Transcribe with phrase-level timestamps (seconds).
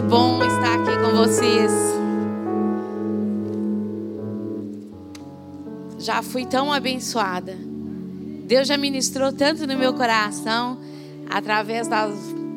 [0.00, 1.70] que bom estar aqui com vocês.
[5.98, 7.54] Já fui tão abençoada.
[8.46, 10.80] Deus já ministrou tanto no meu coração
[11.28, 12.06] através da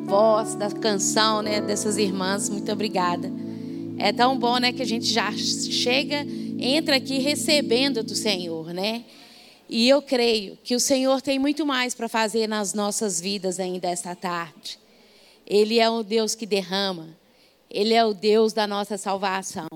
[0.06, 2.48] voz, da canção, né, dessas irmãs.
[2.48, 3.30] Muito obrigada.
[3.98, 6.26] É tão bom, né, que a gente já chega,
[6.58, 9.04] entra aqui recebendo do Senhor, né?
[9.68, 13.88] E eu creio que o Senhor tem muito mais para fazer nas nossas vidas ainda
[13.88, 14.78] esta tarde.
[15.46, 17.22] Ele é o Deus que derrama.
[17.74, 19.68] Ele é o Deus da nossa salvação,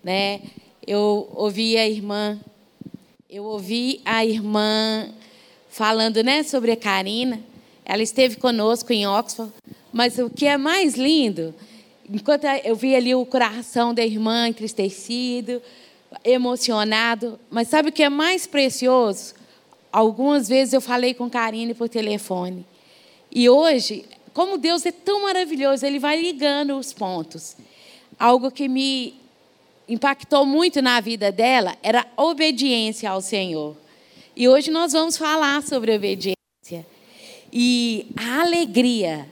[0.00, 0.40] né?
[0.86, 2.38] Eu ouvi a irmã,
[3.28, 5.08] eu ouvi a irmã
[5.68, 7.40] falando, né, sobre a Karina.
[7.84, 9.52] Ela esteve conosco em Oxford,
[9.92, 11.52] mas o que é mais lindo,
[12.08, 15.60] enquanto eu vi ali o coração da irmã entristecido,
[16.24, 19.34] emocionado, mas sabe o que é mais precioso?
[19.90, 22.64] Algumas vezes eu falei com Karine por telefone.
[23.32, 24.04] E hoje
[24.36, 27.56] como Deus é tão maravilhoso, Ele vai ligando os pontos.
[28.18, 29.14] Algo que me
[29.88, 33.74] impactou muito na vida dela era a obediência ao Senhor.
[34.36, 36.36] E hoje nós vamos falar sobre obediência.
[37.50, 39.26] E a alegria,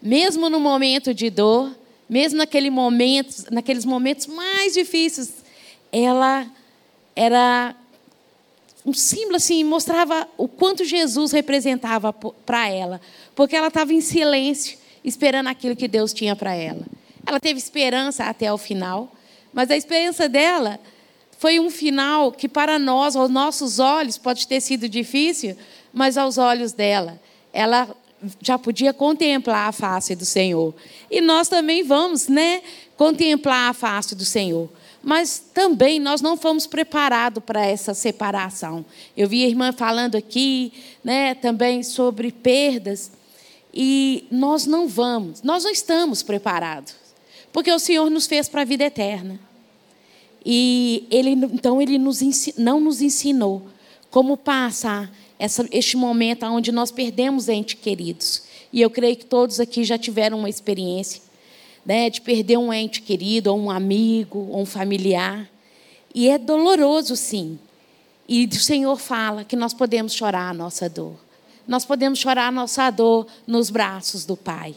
[0.00, 1.76] mesmo no momento de dor,
[2.08, 5.44] mesmo naquele momento, naqueles momentos mais difíceis,
[5.92, 6.50] ela
[7.14, 7.76] era
[8.88, 12.98] um símbolo assim, mostrava o quanto Jesus representava para ela,
[13.38, 16.84] porque ela estava em silêncio, esperando aquilo que Deus tinha para ela.
[17.24, 19.12] Ela teve esperança até o final,
[19.52, 20.80] mas a esperança dela
[21.38, 25.56] foi um final que para nós, aos nossos olhos, pode ter sido difícil,
[25.92, 27.20] mas aos olhos dela,
[27.52, 27.88] ela
[28.42, 30.74] já podia contemplar a face do Senhor.
[31.08, 32.60] E nós também vamos, né,
[32.96, 34.68] contemplar a face do Senhor
[35.00, 38.84] mas também nós não fomos preparados para essa separação.
[39.16, 40.72] Eu vi a irmã falando aqui,
[41.04, 43.12] né, também sobre perdas,
[43.80, 46.96] e nós não vamos, nós não estamos preparados,
[47.52, 49.38] porque o Senhor nos fez para a vida eterna.
[50.44, 52.20] E ele, então ele nos
[52.56, 53.68] não nos ensinou
[54.10, 55.08] como passar
[55.38, 58.42] essa, este momento onde nós perdemos entes queridos.
[58.72, 61.22] E eu creio que todos aqui já tiveram uma experiência
[61.86, 65.48] né, de perder um ente querido, ou um amigo, ou um familiar.
[66.12, 67.60] E é doloroso, sim.
[68.28, 71.27] E o Senhor fala que nós podemos chorar a nossa dor.
[71.68, 74.74] Nós podemos chorar nossa dor nos braços do Pai.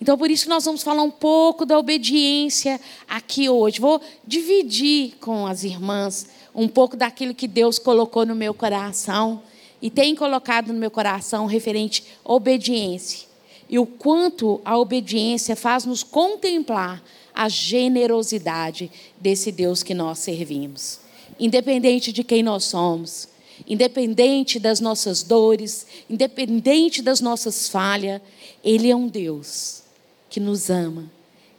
[0.00, 3.80] Então, por isso, nós vamos falar um pouco da obediência aqui hoje.
[3.80, 9.42] Vou dividir com as irmãs um pouco daquilo que Deus colocou no meu coração
[9.80, 13.34] e tem colocado no meu coração referente à obediência
[13.68, 17.02] e o quanto a obediência faz nos contemplar
[17.34, 21.00] a generosidade desse Deus que nós servimos.
[21.40, 23.28] Independente de quem nós somos,
[23.66, 28.20] independente das nossas dores, independente das nossas falhas,
[28.62, 29.82] Ele é um Deus
[30.28, 31.10] que nos ama.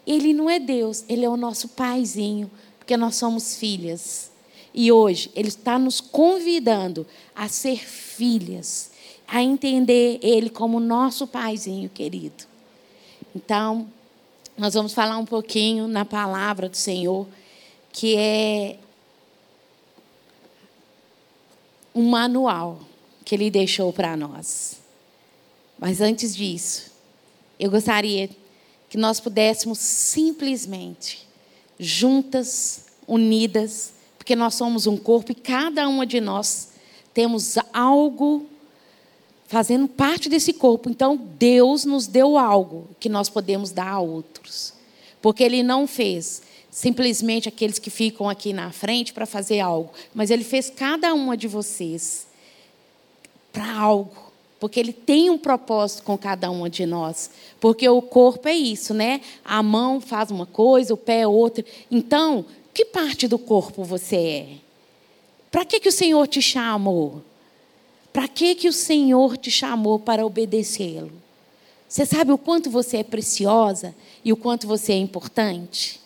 [0.06, 4.30] Ele não é Deus, Ele é o nosso paizinho, porque nós somos filhas.
[4.74, 8.92] E hoje Ele está nos convidando a ser filhas
[9.28, 12.46] a entender Ele como nosso paizinho querido.
[13.36, 13.88] Então,
[14.58, 17.28] nós vamos falar um pouquinho na palavra do Senhor,
[17.92, 18.78] que é
[21.96, 22.80] um manual
[23.24, 24.78] que Ele deixou para nós.
[25.80, 26.92] Mas antes disso,
[27.58, 28.30] eu gostaria
[28.90, 31.28] que nós pudéssemos simplesmente,
[31.80, 36.70] juntas, unidas, porque nós somos um corpo e cada uma de nós
[37.14, 38.46] temos algo
[39.48, 40.90] fazendo parte desse corpo.
[40.90, 44.74] Então, Deus nos deu algo que nós podemos dar a outros.
[45.22, 46.42] Porque Ele não fez
[46.76, 51.38] simplesmente aqueles que ficam aqui na frente para fazer algo, mas Ele fez cada uma
[51.38, 52.28] de vocês
[53.54, 54.14] para algo.
[54.60, 57.30] Porque Ele tem um propósito com cada uma de nós.
[57.62, 59.22] Porque o corpo é isso, né?
[59.44, 61.64] A mão faz uma coisa, o pé é outra.
[61.90, 64.48] Então, que parte do corpo você é?
[65.50, 67.22] Para que, que o Senhor te chamou?
[68.12, 71.14] Para que, que o Senhor te chamou para obedecê-lo?
[71.88, 76.04] Você sabe o quanto você é preciosa e o quanto você é importante?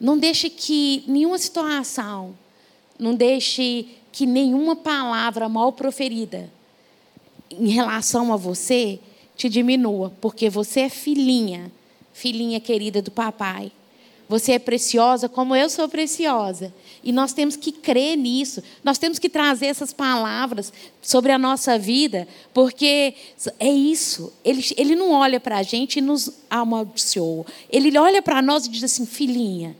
[0.00, 2.36] Não deixe que nenhuma situação,
[2.98, 6.50] não deixe que nenhuma palavra mal proferida
[7.50, 8.98] em relação a você
[9.36, 11.70] te diminua, porque você é filhinha,
[12.12, 13.72] filhinha querida do papai.
[14.28, 16.72] Você é preciosa como eu sou preciosa.
[17.02, 18.62] E nós temos que crer nisso.
[18.82, 23.14] Nós temos que trazer essas palavras sobre a nossa vida, porque
[23.58, 24.32] é isso.
[24.42, 27.44] Ele, ele não olha para a gente e nos amaldiçoa.
[27.68, 29.76] Ele olha para nós e diz assim: filhinha,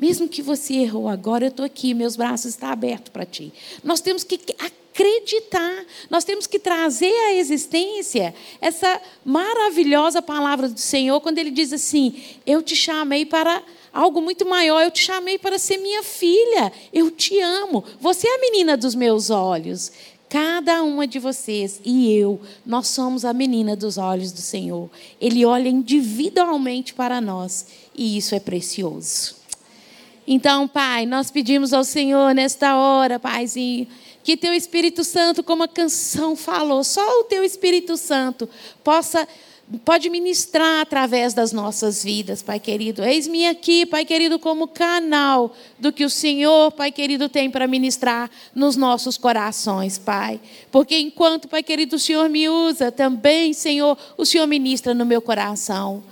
[0.00, 3.52] mesmo que você errou agora, eu estou aqui, meus braços estão abertos para ti.
[3.84, 5.84] Nós temos que acreditar.
[6.08, 12.14] Nós temos que trazer à existência essa maravilhosa palavra do Senhor, quando Ele diz assim:
[12.46, 13.62] Eu te chamei para
[13.92, 14.80] algo muito maior.
[14.82, 16.72] Eu te chamei para ser minha filha.
[16.94, 17.84] Eu te amo.
[18.00, 19.92] Você é a menina dos meus olhos.
[20.30, 24.88] Cada uma de vocês e eu, nós somos a menina dos olhos do Senhor.
[25.20, 29.39] Ele olha individualmente para nós e isso é precioso.
[30.26, 33.86] Então, Pai, nós pedimos ao Senhor nesta hora, Paizinho,
[34.22, 38.48] que Teu Espírito Santo, como a canção falou, só o Teu Espírito Santo
[38.84, 39.26] possa
[39.84, 43.04] pode ministrar através das nossas vidas, Pai querido.
[43.04, 48.28] Eis-me aqui, Pai querido, como canal do que o Senhor, Pai querido, tem para ministrar
[48.54, 50.40] nos nossos corações, Pai.
[50.72, 55.22] Porque enquanto, Pai querido, o Senhor me usa, também, Senhor, o Senhor ministra no meu
[55.22, 56.02] coração.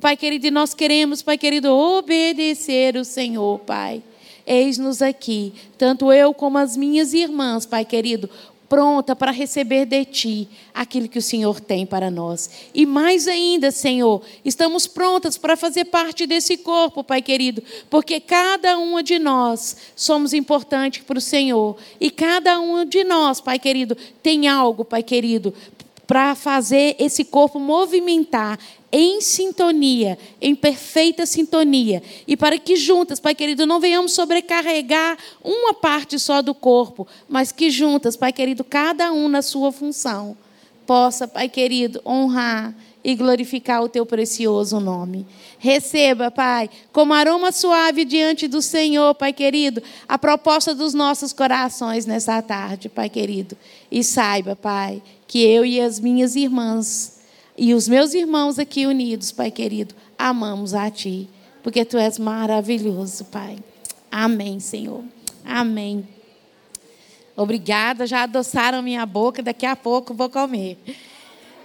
[0.00, 4.02] Pai querido, e nós queremos, Pai querido, obedecer o Senhor, Pai.
[4.46, 8.28] Eis-nos aqui, tanto eu como as minhas irmãs, Pai querido,
[8.66, 12.48] pronta para receber de Ti aquilo que o Senhor tem para nós.
[12.72, 18.78] E mais ainda, Senhor, estamos prontas para fazer parte desse corpo, Pai querido, porque cada
[18.78, 21.76] uma de nós somos importantes para o Senhor.
[22.00, 25.52] E cada um de nós, Pai querido, tem algo, Pai querido,
[26.10, 28.58] para fazer esse corpo movimentar
[28.90, 35.72] em sintonia, em perfeita sintonia, e para que juntas, Pai querido, não venhamos sobrecarregar uma
[35.72, 40.36] parte só do corpo, mas que juntas, Pai querido, cada um na sua função,
[40.84, 45.26] possa, Pai querido, honrar e glorificar o teu precioso nome.
[45.58, 52.06] Receba, Pai, como aroma suave diante do Senhor, Pai querido, a proposta dos nossos corações
[52.06, 53.56] nessa tarde, Pai querido.
[53.90, 57.20] E saiba, Pai, que eu e as minhas irmãs
[57.56, 61.28] e os meus irmãos aqui unidos, Pai querido, amamos a Ti,
[61.62, 63.58] porque Tu és maravilhoso, Pai.
[64.10, 65.02] Amém, Senhor.
[65.44, 66.08] Amém.
[67.36, 70.78] Obrigada, já adoçaram minha boca, daqui a pouco vou comer.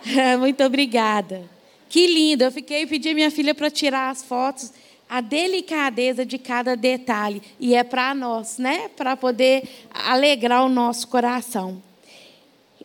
[0.39, 1.49] Muito obrigada.
[1.89, 4.71] Que lindo, eu fiquei pedi minha filha para tirar as fotos,
[5.09, 8.89] a delicadeza de cada detalhe e é para nós, né?
[8.89, 11.81] Para poder alegrar o nosso coração.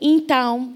[0.01, 0.75] Então,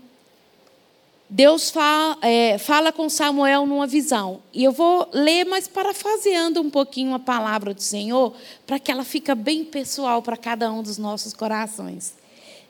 [1.29, 4.43] Deus fala, é, fala, com Samuel numa visão.
[4.53, 8.35] E eu vou ler, mas parafaseando um pouquinho a palavra do Senhor,
[8.67, 12.15] para que ela fique bem pessoal para cada um dos nossos corações.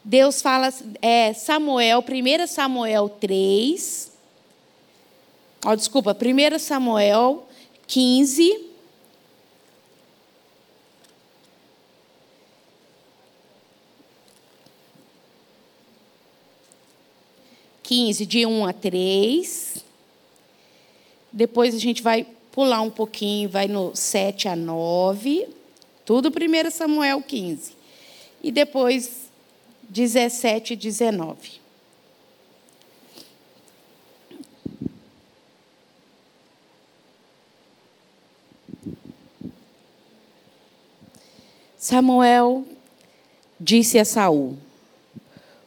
[0.04, 0.68] Deus fala,
[1.00, 4.12] é, Samuel, 1 Samuel 3.
[5.64, 7.48] Oh, desculpa, 1 Samuel
[7.86, 8.66] 15,
[17.82, 19.84] 15, de 1 a 3.
[21.32, 25.48] Depois a gente vai pular um pouquinho, vai no 7 a 9.
[26.04, 27.72] Tudo 1 Samuel 15.
[28.42, 29.23] E depois
[29.88, 31.64] 17 e 19.
[41.78, 42.64] Samuel
[43.60, 44.56] disse a Saul: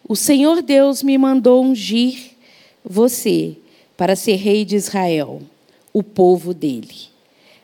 [0.07, 2.31] o Senhor Deus me mandou ungir
[2.83, 3.57] você
[3.97, 5.41] para ser rei de Israel,
[5.91, 7.09] o povo dele.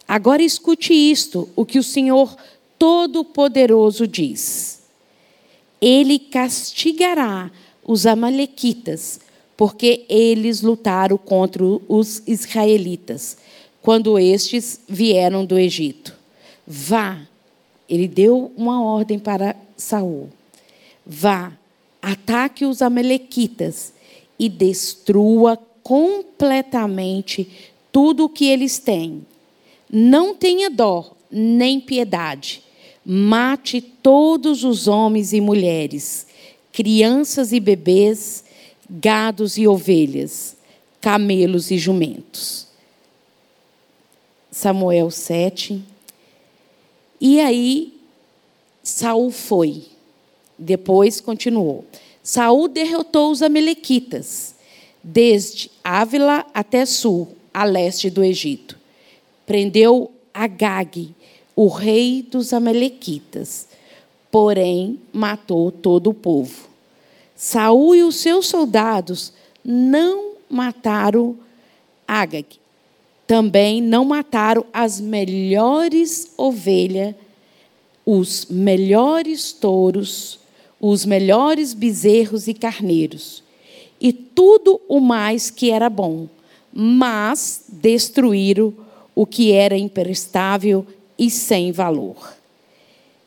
[0.05, 2.35] Agora escute isto, o que o Senhor
[2.77, 4.82] Todo-Poderoso diz.
[5.85, 7.51] Ele castigará
[7.85, 9.19] os Amalequitas,
[9.57, 13.35] porque eles lutaram contra os israelitas,
[13.81, 16.15] quando estes vieram do Egito.
[16.65, 17.19] Vá,
[17.89, 20.29] ele deu uma ordem para Saul.
[21.05, 21.51] Vá,
[22.01, 23.91] ataque os Amalequitas
[24.39, 27.45] e destrua completamente
[27.91, 29.25] tudo o que eles têm.
[29.91, 32.62] Não tenha dó nem piedade.
[33.05, 36.25] Mate todos os homens e mulheres,
[36.71, 38.43] crianças e bebês,
[38.89, 40.55] gados e ovelhas,
[41.01, 42.67] camelos e jumentos.
[44.51, 45.83] Samuel 7.
[47.19, 47.93] E aí
[48.83, 49.93] Saul foi
[50.57, 51.85] depois continuou.
[52.21, 54.55] Saul derrotou os amalequitas,
[55.03, 58.77] desde Ávila até sul, a leste do Egito.
[59.45, 61.13] Prendeu Agag,
[61.55, 63.67] o rei dos amalequitas,
[64.31, 66.67] porém matou todo o povo.
[67.35, 69.33] Saul e os seus soldados
[69.63, 71.37] não mataram
[72.07, 72.47] Agag.
[73.25, 77.15] Também não mataram as melhores ovelhas,
[78.05, 80.39] os melhores touros,
[80.79, 83.41] os melhores bezerros e carneiros,
[84.01, 86.27] e tudo o mais que era bom,
[86.73, 88.73] mas destruíram
[89.15, 90.85] o que era imprestável
[91.17, 92.35] e sem valor.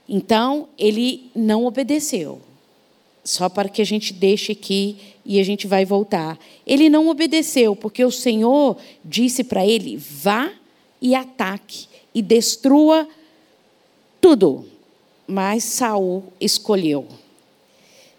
[0.08, 2.40] Então, ele não obedeceu.
[3.26, 6.38] só para que a gente deixe aqui e a gente vai voltar.
[6.64, 10.52] Ele não obedeceu, porque o Senhor disse para ele: vá
[11.02, 13.08] e ataque e destrua
[14.20, 14.64] tudo.
[15.26, 17.08] Mas Saul escolheu.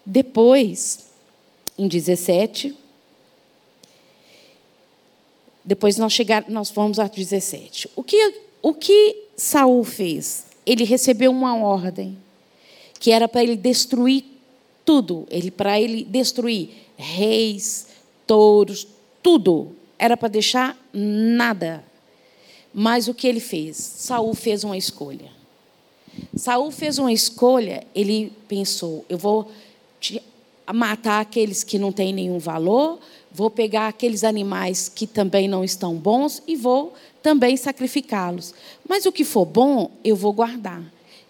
[0.04, 1.08] Depois,
[1.78, 2.74] em 17,
[5.64, 7.90] depois nós chegar, nós vamos a 17.
[7.96, 10.46] O que o que Saul fez?
[10.66, 12.18] Ele recebeu uma ordem
[12.98, 14.24] que era para ele destruir
[14.84, 17.86] tudo, ele para ele destruir reis,
[18.26, 18.86] touros,
[19.22, 19.76] tudo.
[19.96, 21.84] Era para deixar nada.
[22.74, 23.76] Mas o que ele fez?
[23.76, 25.30] Saul fez uma escolha.
[26.36, 29.50] Saul fez uma escolha, ele pensou, eu vou
[30.74, 32.98] matar aqueles que não têm nenhum valor,
[33.38, 36.92] vou pegar aqueles animais que também não estão bons e vou
[37.22, 38.52] também sacrificá-los.
[38.86, 40.82] Mas o que for bom, eu vou guardar.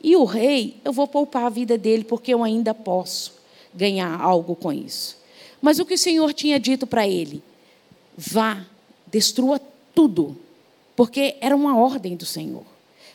[0.02, 3.34] E o rei, eu vou poupar a vida dele, porque eu ainda posso
[3.74, 5.18] ganhar algo com isso.
[5.60, 7.42] Mas o que o Senhor tinha dito para ele?
[8.16, 8.64] Vá,
[9.06, 9.60] destrua
[9.94, 10.34] tudo,
[10.96, 12.64] porque era uma ordem do Senhor.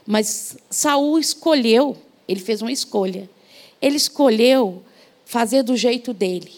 [0.05, 1.97] Mas Saul escolheu,
[2.27, 3.27] ele fez uma escolha.
[3.81, 4.83] Ele escolheu
[5.25, 6.51] fazer do jeito dele,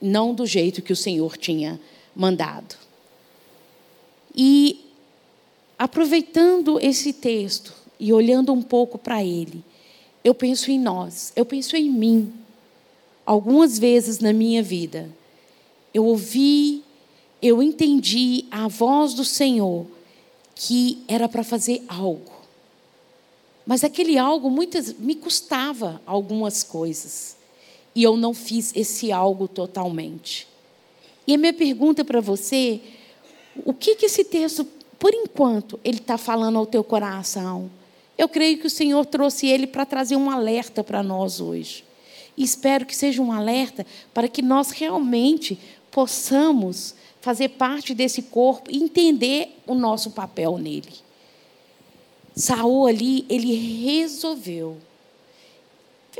[0.00, 1.80] não do jeito que o Senhor tinha
[2.14, 2.76] mandado.
[4.34, 4.80] E
[5.78, 9.64] aproveitando esse texto e olhando um pouco para ele,
[10.22, 12.32] eu penso em nós, eu penso em mim
[13.24, 15.08] algumas vezes na minha vida,
[15.92, 16.82] eu ouvi,
[17.40, 19.86] eu entendi a voz do Senhor
[20.54, 22.40] que era para fazer algo.
[23.64, 27.36] Mas aquele algo muitas me custava algumas coisas.
[27.94, 30.46] E eu não fiz esse algo totalmente.
[31.26, 32.80] E a minha pergunta para você,
[33.64, 34.66] o que, que esse texto,
[34.98, 37.70] por enquanto, ele está falando ao teu coração?
[38.16, 41.84] Eu creio que o Senhor trouxe ele para trazer um alerta para nós hoje.
[42.36, 45.58] E espero que seja um alerta para que nós realmente
[45.90, 50.92] possamos fazer parte desse corpo e entender o nosso papel nele.
[52.34, 53.54] Saul ali, ele
[53.84, 54.78] resolveu.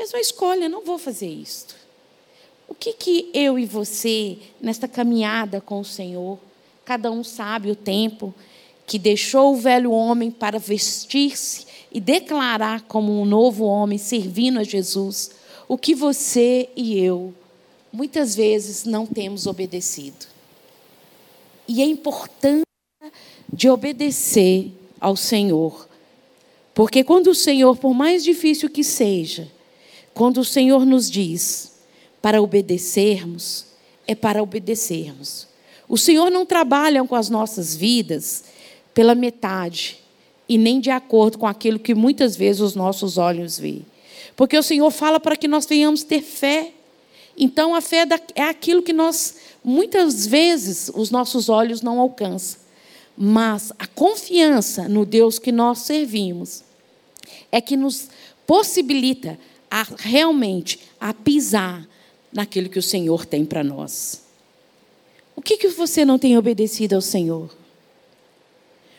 [0.01, 1.75] Fez uma escolha, não vou fazer isto.
[2.67, 6.39] O que que eu e você, nesta caminhada com o Senhor,
[6.83, 8.33] cada um sabe o tempo
[8.87, 14.63] que deixou o velho homem para vestir-se e declarar como um novo homem, servindo a
[14.63, 15.33] Jesus,
[15.67, 17.31] o que você e eu
[17.93, 20.25] muitas vezes não temos obedecido.
[21.67, 22.65] E a importância
[23.53, 25.87] de obedecer ao Senhor.
[26.73, 29.60] Porque quando o Senhor, por mais difícil que seja,
[30.13, 31.71] quando o Senhor nos diz
[32.21, 33.65] para obedecermos,
[34.07, 35.47] é para obedecermos.
[35.87, 38.43] O Senhor não trabalha com as nossas vidas
[38.93, 39.99] pela metade
[40.47, 43.85] e nem de acordo com aquilo que muitas vezes os nossos olhos veem.
[44.35, 46.71] Porque o Senhor fala para que nós venhamos ter fé.
[47.37, 52.59] Então, a fé é aquilo que nós, muitas vezes, os nossos olhos não alcançam.
[53.17, 56.63] Mas a confiança no Deus que nós servimos
[57.51, 58.09] é que nos
[58.47, 59.37] possibilita
[59.71, 61.87] a, realmente a pisar
[62.33, 64.23] naquilo que o Senhor tem para nós.
[65.33, 67.49] O que, que você não tem obedecido ao Senhor?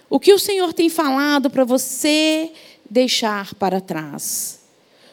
[0.08, 2.50] O que o Senhor tem falado para você
[2.88, 4.60] deixar para trás?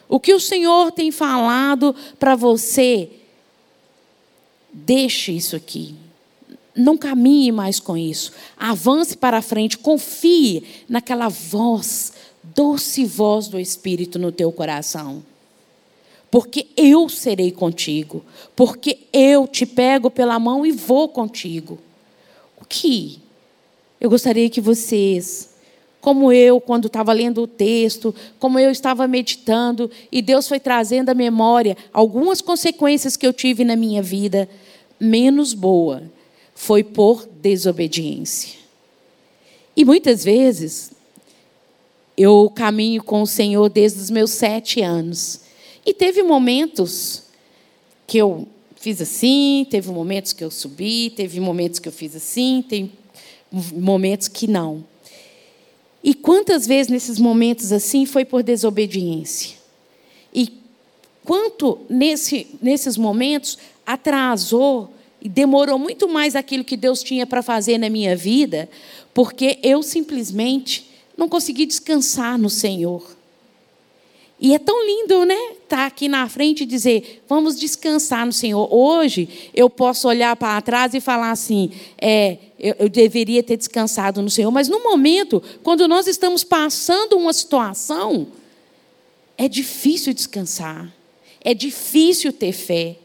[0.08, 3.10] O que o Senhor tem falado para você?
[4.72, 5.94] Deixe isso aqui.
[6.74, 8.32] Não caminhe mais com isso.
[8.56, 9.78] Avance para frente.
[9.78, 12.12] Confie naquela voz,
[12.42, 15.22] doce voz do Espírito no teu coração.
[16.30, 18.24] Porque eu serei contigo.
[18.54, 21.78] Porque eu te pego pela mão e vou contigo.
[22.60, 23.18] O que
[24.00, 25.50] eu gostaria que vocês
[26.00, 31.10] como eu, quando estava lendo o texto, como eu estava meditando, e Deus foi trazendo
[31.10, 34.48] à memória algumas consequências que eu tive na minha vida,
[34.98, 36.02] menos boa,
[36.54, 38.58] foi por desobediência.
[39.76, 40.90] E muitas vezes,
[42.16, 45.40] eu caminho com o Senhor desde os meus sete anos.
[45.84, 47.22] E teve momentos
[48.06, 48.46] que eu
[48.76, 52.90] fiz assim, teve momentos que eu subi, teve momentos que eu fiz assim, tem
[53.72, 54.84] momentos que não.
[56.02, 59.56] E quantas vezes nesses momentos assim foi por desobediência?
[60.34, 60.52] E
[61.24, 67.76] quanto nesse, nesses momentos atrasou e demorou muito mais aquilo que Deus tinha para fazer
[67.76, 68.68] na minha vida,
[69.12, 73.19] porque eu simplesmente não consegui descansar no Senhor.
[74.40, 75.36] E é tão lindo, né?
[75.52, 78.72] Estar tá aqui na frente e dizer, vamos descansar no Senhor.
[78.74, 81.70] Hoje eu posso olhar para trás e falar assim,
[82.00, 84.50] é, eu, eu deveria ter descansado no Senhor.
[84.50, 88.28] Mas no momento, quando nós estamos passando uma situação,
[89.36, 90.90] é difícil descansar,
[91.42, 92.96] é difícil ter fé.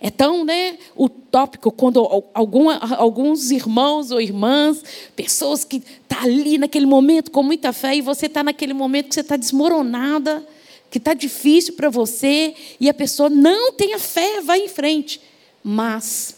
[0.00, 4.82] É tão né, utópico quando alguma, alguns irmãos ou irmãs,
[5.14, 9.08] pessoas que estão tá ali naquele momento com muita fé e você está naquele momento
[9.08, 10.46] que você está desmoronada,
[10.90, 15.20] que está difícil para você e a pessoa não tem a fé, vai em frente.
[15.62, 16.36] Mas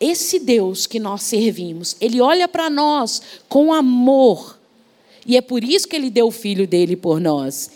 [0.00, 4.58] esse Deus que nós servimos, ele olha para nós com amor
[5.26, 7.70] e é por isso que ele deu o filho dele por nós.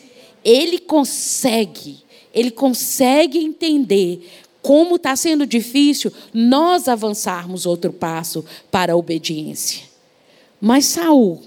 [0.44, 1.98] Ele consegue,
[2.34, 4.28] ele consegue entender
[4.60, 9.82] como está sendo difícil nós avançarmos outro passo para a obediência.
[10.60, 11.40] Mas Saul,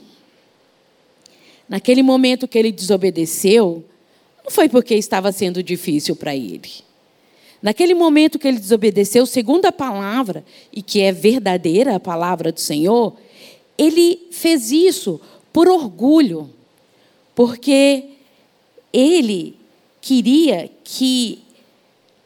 [1.69, 3.83] naquele momento que ele desobedeceu,
[4.43, 6.69] não foi porque estava sendo difícil para ele.
[7.61, 10.43] Naquele momento que ele desobedeceu, segundo a palavra,
[10.73, 13.15] e que é verdadeira a palavra do Senhor,
[13.77, 15.21] ele fez isso
[15.53, 16.49] por orgulho,
[17.35, 18.05] porque
[18.91, 19.55] ele
[20.01, 21.39] queria que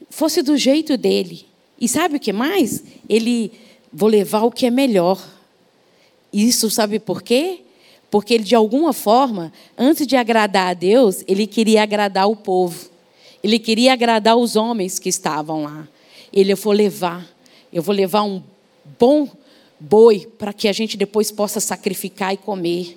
[0.08, 1.44] fosse do jeito dele.
[1.78, 2.82] E sabe o que mais?
[3.06, 3.52] Ele
[3.92, 5.22] vou levar o que é melhor.
[6.32, 7.60] Isso sabe por quê?
[8.16, 12.88] Porque ele de alguma forma, antes de agradar a Deus, ele queria agradar o povo.
[13.44, 15.86] Ele queria agradar os homens que estavam lá.
[16.32, 17.30] Ele eu vou levar,
[17.70, 18.42] eu vou levar um
[18.98, 19.28] bom
[19.78, 22.96] boi para que a gente depois possa sacrificar e comer.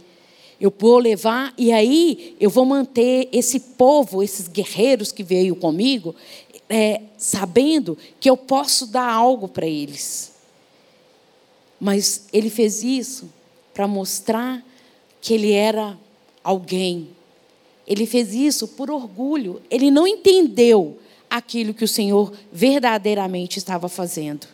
[0.57, 6.15] Eu vou levar e aí eu vou manter esse povo, esses guerreiros que veio comigo,
[6.69, 10.31] é, sabendo que eu posso dar algo para eles.
[11.77, 13.29] Mas ele fez isso
[13.73, 14.63] para mostrar
[15.21, 15.97] que ele era
[16.43, 17.09] alguém.
[17.85, 19.61] Ele fez isso por orgulho.
[19.69, 20.99] Ele não entendeu
[21.29, 24.47] aquilo que o Senhor verdadeiramente estava fazendo.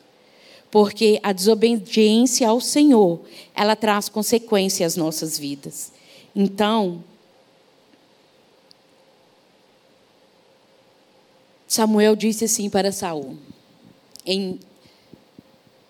[0.71, 3.21] Porque a desobediência ao Senhor,
[3.53, 5.91] ela traz consequências às nossas vidas.
[6.35, 7.03] Então,
[11.67, 13.37] Samuel disse assim para Saul,
[14.25, 14.59] em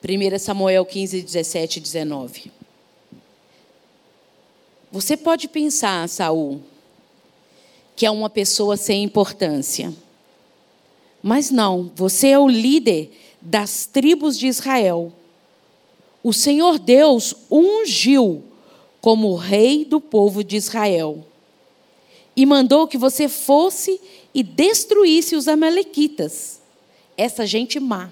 [0.04, 2.52] 1 Samuel 15, 17 e 19.
[4.92, 6.62] Você pode pensar, Saul,
[7.96, 9.94] que é uma pessoa sem importância.
[11.22, 15.12] Mas não, você é o líder das tribos de Israel.
[16.24, 18.44] O Senhor Deus ungiu
[19.02, 21.26] como rei do povo de Israel
[22.36, 24.02] e mandou que você fosse
[24.34, 26.60] e destruísse os Amalequitas,
[27.16, 28.12] essa gente má.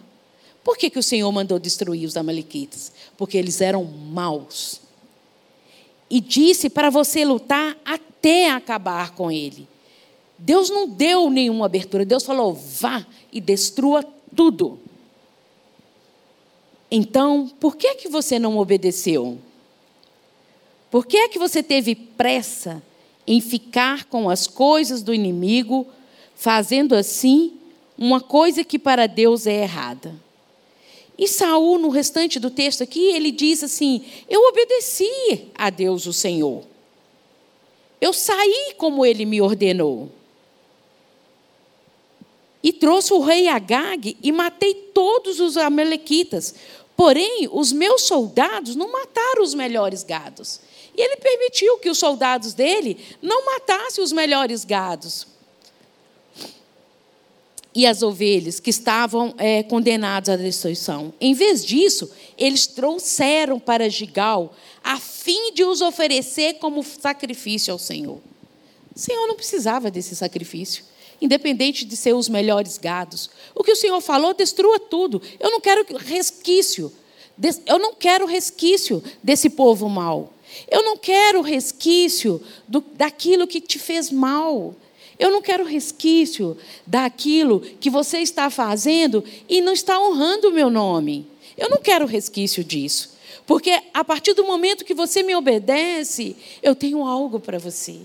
[0.64, 2.92] Por que, que o Senhor mandou destruir os Amalequitas?
[3.18, 4.80] Porque eles eram maus.
[6.14, 9.68] E disse para você lutar até acabar com ele.
[10.38, 14.78] Deus não deu nenhuma abertura, Deus falou: vá e destrua tudo.
[16.92, 19.40] Então, por que que você não obedeceu?
[20.92, 22.84] Por que é que você teve pressa
[23.26, 25.88] em ficar com as coisas do inimigo,
[26.36, 27.54] fazendo assim
[27.98, 30.14] uma coisa que para Deus é errada.
[31.18, 36.14] E Saul, no restante do texto aqui, ele diz assim: Eu obedeci a Deus, o
[36.14, 36.64] Senhor.
[38.02, 40.12] Eu saí como ele me ordenou.
[42.62, 46.56] E trouxe o rei Agag e matei todos os amalequitas.
[46.96, 50.62] Porém, os meus soldados não mataram os melhores gados.
[50.96, 55.33] E ele permitiu que os soldados dele não matassem os melhores gados
[57.76, 59.66] e as ovelhas que estavam é,
[60.32, 61.14] à destruição.
[61.20, 67.80] Em vez disso, eles trouxeram para Gigal a fim de os oferecer como sacrifício ao
[67.80, 68.20] Senhor.
[68.96, 70.84] O Senhor não precisava desse sacrifício,
[71.22, 73.30] independente de ser os melhores gados.
[73.56, 75.22] O que o Senhor falou, destrua tudo.
[75.40, 76.92] Eu não quero resquício.
[77.66, 80.34] Eu não quero resquício desse povo mau.
[80.70, 84.76] Eu não quero resquício do, daquilo que te fez mal.
[85.18, 90.70] Eu não quero resquício daquilo que você está fazendo e não está honrando o meu
[90.70, 91.28] nome.
[91.58, 93.14] Eu não quero resquício disso.
[93.46, 98.00] Porque a partir do momento que você me obedece, eu tenho algo para você.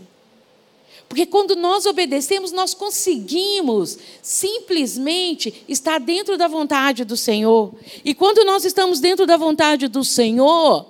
[1.09, 7.73] Porque quando nós obedecemos, nós conseguimos simplesmente estar dentro da vontade do Senhor.
[8.05, 10.87] E quando nós estamos dentro da vontade do Senhor,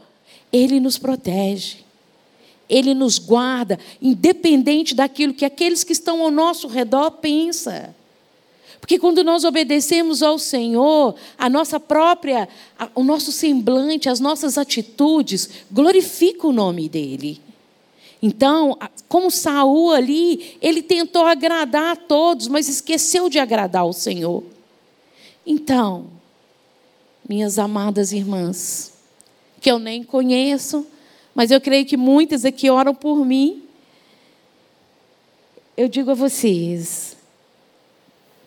[0.53, 1.88] Ele nos protege.
[2.69, 7.95] Ele nos guarda, independente daquilo que aqueles que estão ao nosso redor pensam.
[8.81, 12.49] Porque quando nós obedecemos ao Senhor, a nossa própria,
[12.95, 17.41] o nosso semblante, as nossas atitudes glorificam o nome dele.
[18.23, 18.77] Então,
[19.09, 24.43] como Saul ali, ele tentou agradar a todos, mas esqueceu de agradar ao Senhor.
[25.47, 26.07] Então,
[27.29, 28.93] minhas amadas irmãs,
[29.61, 30.87] que eu nem conheço,
[31.39, 33.63] mas eu creio que muitas aqui oram por mim.
[35.77, 37.17] Eu digo a vocês: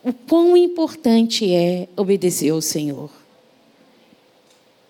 [0.04, 3.08] o quão importante é obedecer ao Senhor.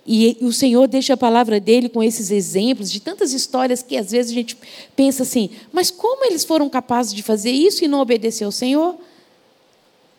[0.05, 4.11] E o Senhor deixa a palavra dele com esses exemplos de tantas histórias que às
[4.11, 4.59] vezes a gente
[4.97, 8.97] pensa assim: mas como eles foram capazes de fazer isso e não obedecer ao Senhor?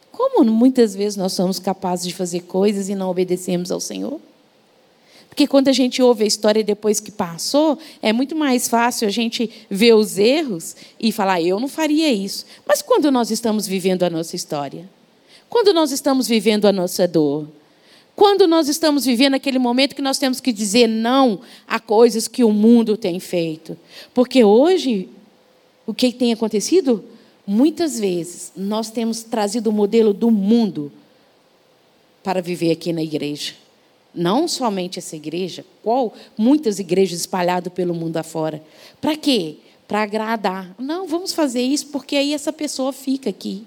[0.09, 4.21] Como muitas vezes nós somos capazes de fazer coisas e não obedecemos ao Senhor?
[5.33, 9.11] Porque quando a gente ouve a história depois que passou, é muito mais fácil a
[9.11, 12.45] gente ver os erros e falar, eu não faria isso.
[12.67, 14.87] Mas quando nós estamos vivendo a nossa história?
[15.49, 17.47] Quando nós estamos vivendo a nossa dor?
[18.15, 22.43] Quando nós estamos vivendo aquele momento que nós temos que dizer não a coisas que
[22.43, 23.75] o mundo tem feito?
[24.13, 25.09] Porque hoje,
[25.87, 27.03] o que tem acontecido?
[27.45, 30.91] Muitas vezes nós temos trazido o modelo do mundo
[32.23, 33.62] para viver aqui na igreja.
[34.13, 38.63] Não somente essa igreja, qual muitas igrejas espalhadas pelo mundo afora.
[39.01, 39.57] Para quê?
[39.87, 40.73] Para agradar.
[40.77, 43.65] Não, vamos fazer isso porque aí essa pessoa fica aqui.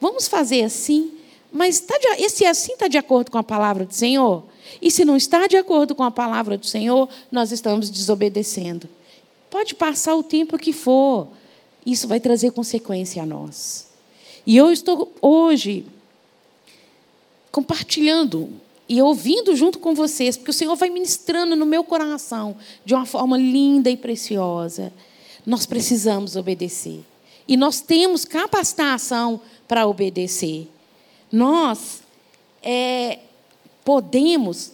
[0.00, 1.12] Vamos fazer assim,
[1.52, 4.42] mas tá de, esse assim está de acordo com a palavra do Senhor?
[4.80, 8.88] E se não está de acordo com a palavra do Senhor, nós estamos desobedecendo.
[9.50, 11.28] Pode passar o tempo que for,
[11.84, 13.88] isso vai trazer consequência a nós.
[14.46, 15.84] E eu estou hoje
[17.50, 18.48] compartilhando
[18.88, 23.06] e ouvindo junto com vocês, porque o Senhor vai ministrando no meu coração de uma
[23.06, 24.92] forma linda e preciosa.
[25.46, 27.04] Nós precisamos obedecer.
[27.46, 30.68] E nós temos capacitação para obedecer.
[31.30, 32.02] Nós
[32.62, 33.18] é,
[33.84, 34.72] podemos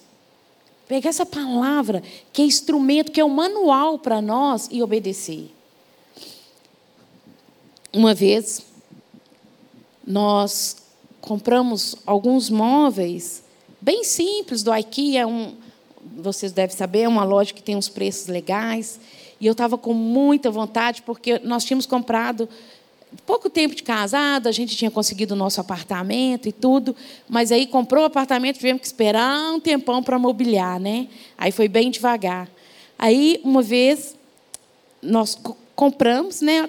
[0.87, 5.51] pegar essa palavra, que é instrumento, que é o um manual para nós, e obedecer.
[7.92, 8.62] Uma vez,
[10.07, 10.77] nós
[11.21, 13.42] compramos alguns móveis
[13.81, 15.55] bem simples do IKEA, um,
[16.17, 19.01] vocês devem saber, é uma loja que tem uns preços legais.
[19.41, 22.49] E eu estava com muita vontade, porque nós tínhamos comprado
[23.25, 26.95] pouco tempo de casado, a gente tinha conseguido o nosso apartamento e tudo,
[27.29, 31.09] mas aí comprou o apartamento, tivemos que esperar um tempão para mobiliar, né?
[31.37, 32.49] Aí foi bem devagar.
[32.99, 34.14] Aí, uma vez,
[35.01, 35.38] nós
[35.75, 36.69] compramos, né?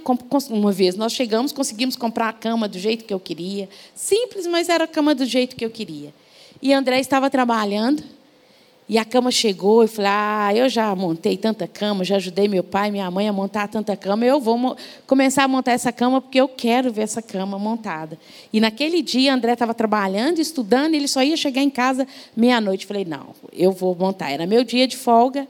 [0.50, 3.67] Uma vez nós chegamos, conseguimos comprar a cama do jeito que eu queria.
[3.95, 6.13] Simples, mas era a cama do jeito que eu queria.
[6.62, 8.04] E André estava trabalhando.
[8.89, 12.63] E a cama chegou e falei: Ah, eu já montei tanta cama, já ajudei meu
[12.63, 14.26] pai e minha mãe a montar tanta cama.
[14.26, 18.17] Eu vou começar a montar essa cama porque eu quero ver essa cama montada.
[18.52, 22.88] E naquele dia, André estava trabalhando, estudando, ele só ia chegar em casa meia-noite.
[22.88, 24.32] Falei: Não, eu vou montar.
[24.32, 25.48] Era meu dia de folga.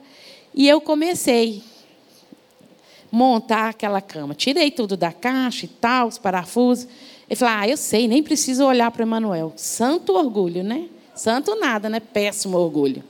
[0.53, 1.63] E eu comecei
[3.09, 4.35] a montar aquela cama.
[4.35, 6.89] Tirei tudo da caixa e tal, os parafusos.
[7.29, 9.53] Ele falou: Ah, eu sei, nem preciso olhar para o Emanuel.
[9.55, 10.89] Santo orgulho, né?
[11.19, 11.99] Santo nada, né?
[11.99, 13.03] Péssimo orgulho.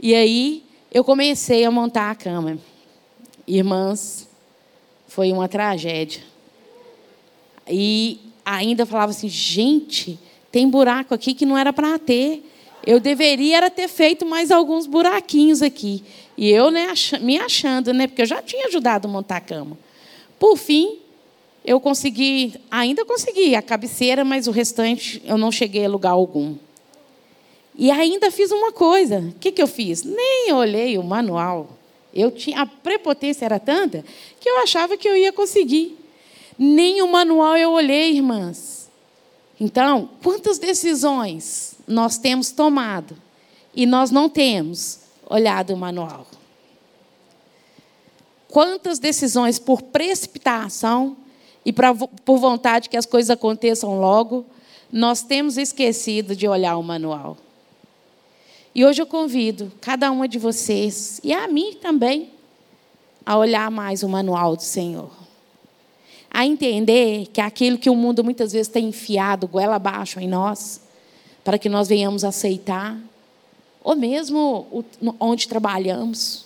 [0.00, 0.62] E aí
[0.94, 2.56] eu comecei a montar a cama.
[3.48, 4.28] Irmãs,
[5.08, 6.22] foi uma tragédia.
[7.68, 10.16] E ainda falava assim, gente,
[10.52, 12.48] tem buraco aqui que não era para ter.
[12.86, 16.04] Eu deveria era ter feito mais alguns buraquinhos aqui.
[16.38, 18.06] E eu né, me achando, né?
[18.06, 19.76] Porque eu já tinha ajudado a montar a cama.
[20.38, 21.00] Por fim,
[21.64, 26.54] eu consegui, ainda consegui a cabeceira, mas o restante eu não cheguei a lugar algum.
[27.76, 29.18] E ainda fiz uma coisa.
[29.18, 30.02] O que, que eu fiz?
[30.02, 31.68] Nem olhei o manual.
[32.14, 34.02] Eu tinha, a prepotência era tanta
[34.40, 35.98] que eu achava que eu ia conseguir.
[36.58, 38.90] Nem o manual eu olhei, irmãs.
[39.60, 43.16] Então, quantas decisões nós temos tomado
[43.74, 46.26] e nós não temos olhado o manual?
[48.48, 51.16] Quantas decisões por precipitação
[51.64, 54.46] e pra, por vontade que as coisas aconteçam logo,
[54.90, 57.36] nós temos esquecido de olhar o manual?
[58.76, 62.28] E hoje eu convido cada uma de vocês, e a mim também,
[63.24, 65.10] a olhar mais o manual do Senhor.
[66.30, 70.82] A entender que aquilo que o mundo muitas vezes tem enfiado goela abaixo em nós,
[71.42, 73.00] para que nós venhamos aceitar,
[73.82, 74.84] ou mesmo
[75.18, 76.44] onde trabalhamos.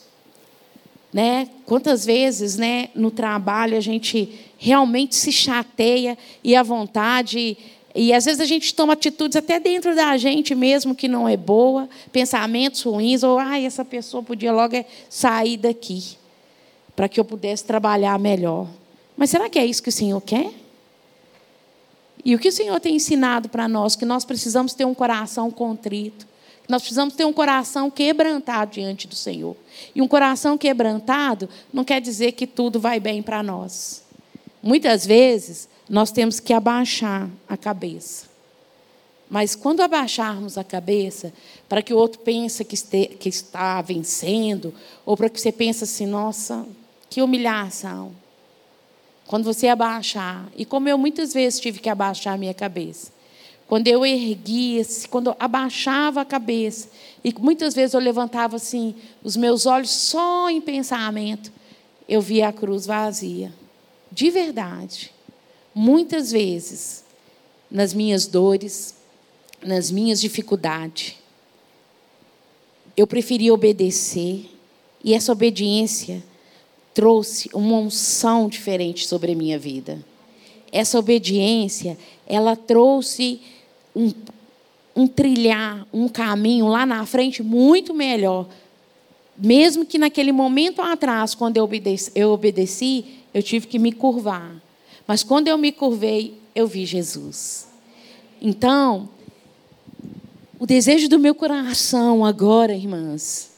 [1.12, 1.48] Né?
[1.66, 7.58] Quantas vezes né, no trabalho a gente realmente se chateia e a vontade
[7.94, 11.37] e às vezes a gente toma atitudes até dentro da gente mesmo que não é
[11.37, 16.16] boa, pensamentos ruins, ou ah, essa pessoa podia logo é sair daqui,
[16.94, 18.68] para que eu pudesse trabalhar melhor.
[19.16, 20.53] Mas será que é isso que o Senhor quer?
[22.24, 23.96] E o que o Senhor tem ensinado para nós?
[23.96, 26.26] Que nós precisamos ter um coração contrito,
[26.64, 29.57] que nós precisamos ter um coração quebrantado diante do Senhor.
[29.94, 34.05] E um coração quebrantado não quer dizer que tudo vai bem para nós.
[34.62, 38.26] Muitas vezes nós temos que abaixar a cabeça.
[39.29, 41.33] Mas quando abaixarmos a cabeça,
[41.68, 44.72] para que o outro pense que, este, que está vencendo,
[45.05, 46.64] ou para que você pense assim, nossa,
[47.09, 48.12] que humilhação.
[49.26, 53.12] Quando você abaixar, e como eu muitas vezes tive que abaixar a minha cabeça,
[53.66, 56.88] quando eu erguia, quando eu abaixava a cabeça,
[57.24, 61.53] e muitas vezes eu levantava assim, os meus olhos só em pensamento,
[62.09, 63.53] eu via a cruz vazia.
[64.11, 65.12] De verdade.
[65.82, 67.02] Muitas vezes,
[67.70, 68.94] nas minhas dores,
[69.64, 71.14] nas minhas dificuldades,
[72.94, 74.44] eu preferi obedecer,
[75.02, 76.22] e essa obediência
[76.92, 80.04] trouxe uma unção diferente sobre a minha vida.
[80.70, 83.40] Essa obediência, ela trouxe
[83.96, 84.12] um,
[84.94, 88.46] um trilhar, um caminho lá na frente muito melhor.
[89.34, 94.60] Mesmo que naquele momento atrás, quando eu obedeci, eu obedeci, eu tive que me curvar.
[95.10, 97.66] Mas quando eu me curvei, eu vi Jesus.
[98.40, 99.08] Então,
[100.56, 103.50] o desejo do meu coração agora, irmãs,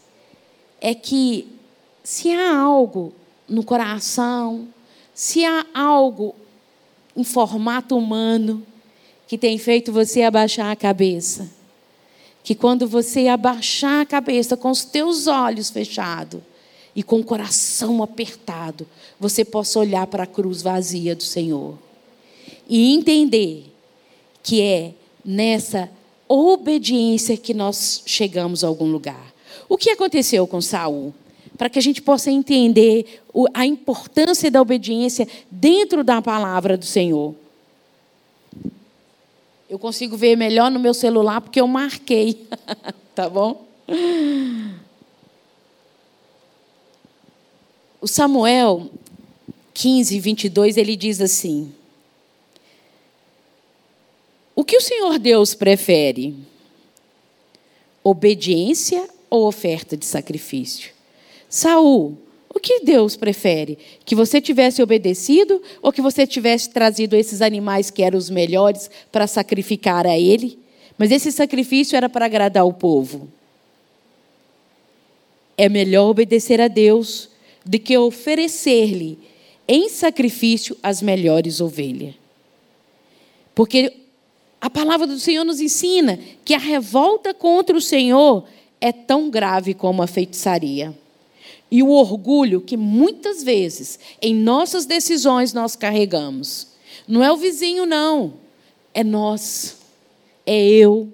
[0.80, 1.46] é que
[2.02, 3.12] se há algo
[3.46, 4.66] no coração,
[5.12, 6.34] se há algo
[7.14, 8.66] em formato humano
[9.28, 11.50] que tem feito você abaixar a cabeça,
[12.42, 16.40] que quando você abaixar a cabeça com os teus olhos fechados
[16.94, 18.86] e com o coração apertado,
[19.18, 21.78] você possa olhar para a cruz vazia do Senhor
[22.68, 23.64] e entender
[24.42, 24.92] que é
[25.24, 25.90] nessa
[26.28, 29.32] obediência que nós chegamos a algum lugar.
[29.68, 31.14] O que aconteceu com Saul?
[31.56, 33.22] Para que a gente possa entender
[33.54, 37.34] a importância da obediência dentro da palavra do Senhor.
[39.68, 42.46] Eu consigo ver melhor no meu celular porque eu marquei,
[43.14, 43.64] tá bom?
[48.02, 48.90] O Samuel
[49.72, 51.72] 15, 22, ele diz assim:
[54.56, 56.34] O que o Senhor Deus prefere?
[58.02, 60.90] Obediência ou oferta de sacrifício?
[61.48, 62.18] Saul,
[62.52, 63.78] o que Deus prefere?
[64.04, 68.90] Que você tivesse obedecido ou que você tivesse trazido esses animais que eram os melhores
[69.12, 70.58] para sacrificar a ele?
[70.98, 73.28] Mas esse sacrifício era para agradar o povo.
[75.56, 77.30] É melhor obedecer a Deus
[77.64, 79.18] de que oferecer-lhe
[79.66, 82.14] em sacrifício as melhores ovelhas.
[83.54, 83.92] Porque
[84.60, 88.44] a palavra do Senhor nos ensina que a revolta contra o Senhor
[88.80, 90.96] é tão grave como a feitiçaria.
[91.70, 96.68] E o orgulho que muitas vezes em nossas decisões nós carregamos.
[97.08, 98.34] Não é o vizinho, não.
[98.92, 99.78] É nós.
[100.44, 101.12] É eu.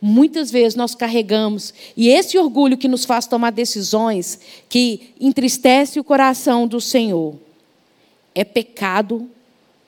[0.00, 6.04] Muitas vezes nós carregamos, e esse orgulho que nos faz tomar decisões que entristece o
[6.04, 7.34] coração do Senhor,
[8.34, 9.28] é pecado,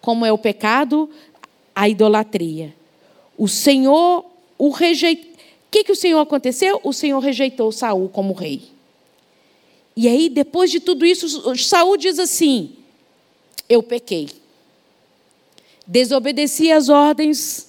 [0.01, 1.11] como é o pecado,
[1.75, 2.75] a idolatria.
[3.37, 4.25] O Senhor
[4.57, 5.29] o rejeitou.
[5.29, 6.81] O que, que o Senhor aconteceu?
[6.83, 8.63] O Senhor rejeitou Saul como rei.
[9.95, 12.73] E aí, depois de tudo isso, Saul diz assim:
[13.69, 14.31] Eu pequei.
[15.87, 17.69] Desobedeci às ordens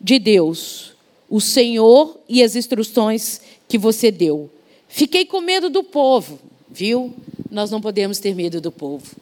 [0.00, 0.94] de Deus
[1.28, 4.50] o Senhor e as instruções que você deu.
[4.88, 6.38] Fiquei com medo do povo,
[6.70, 7.14] viu?
[7.50, 9.16] Nós não podemos ter medo do povo.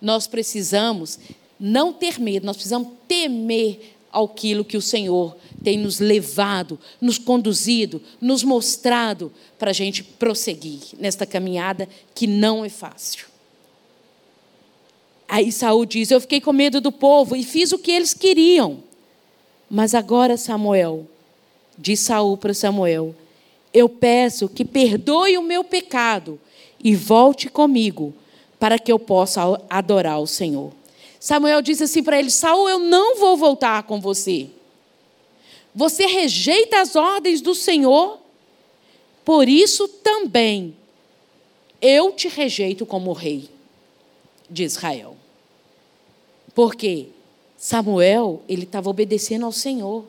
[0.00, 1.18] Nós precisamos
[1.58, 8.00] não ter medo, nós precisamos temer aquilo que o Senhor tem nos levado, nos conduzido,
[8.20, 13.26] nos mostrado para a gente prosseguir nesta caminhada que não é fácil.
[15.28, 18.82] Aí Saul diz: Eu fiquei com medo do povo e fiz o que eles queriam.
[19.68, 21.06] Mas agora, Samuel,
[21.78, 23.14] diz Saul para Samuel:
[23.72, 26.38] Eu peço que perdoe o meu pecado
[26.82, 28.12] e volte comigo,
[28.58, 30.72] para que eu possa adorar o Senhor.
[31.20, 34.48] Samuel disse assim para ele: Saul, eu não vou voltar com você.
[35.74, 38.18] Você rejeita as ordens do Senhor,
[39.24, 40.74] por isso também
[41.80, 43.48] eu te rejeito como rei
[44.50, 45.16] de Israel.
[46.54, 47.08] Porque
[47.56, 50.04] Samuel, ele estava obedecendo ao Senhor.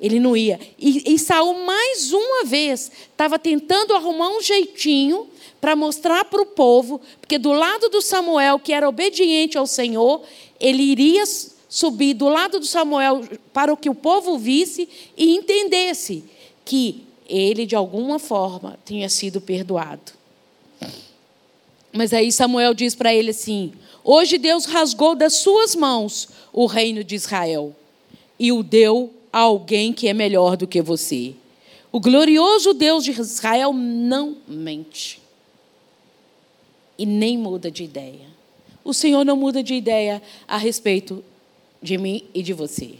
[0.00, 0.58] Ele não ia.
[0.78, 5.28] E, e Saul, mais uma vez, estava tentando arrumar um jeitinho
[5.60, 10.22] para mostrar para o povo, porque do lado do Samuel, que era obediente ao Senhor,
[10.58, 11.24] ele iria
[11.68, 16.24] subir do lado do Samuel para que o povo visse e entendesse
[16.64, 20.12] que ele, de alguma forma, tinha sido perdoado.
[21.92, 27.04] Mas aí Samuel diz para ele assim: Hoje Deus rasgou das suas mãos o reino
[27.04, 27.74] de Israel
[28.38, 31.34] e o deu a alguém que é melhor do que você.
[31.92, 35.20] O glorioso Deus de Israel não mente
[36.98, 38.28] e nem muda de ideia.
[38.84, 41.24] O Senhor não muda de ideia a respeito
[41.82, 42.94] de mim e de você.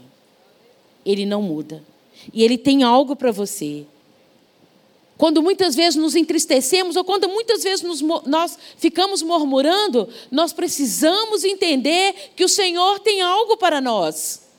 [1.05, 1.85] Ele não muda.
[2.33, 3.87] E Ele tem algo para você.
[5.17, 11.45] Quando muitas vezes nos entristecemos, ou quando muitas vezes nos, nós ficamos murmurando, nós precisamos
[11.45, 14.50] entender que o Senhor tem algo para nós.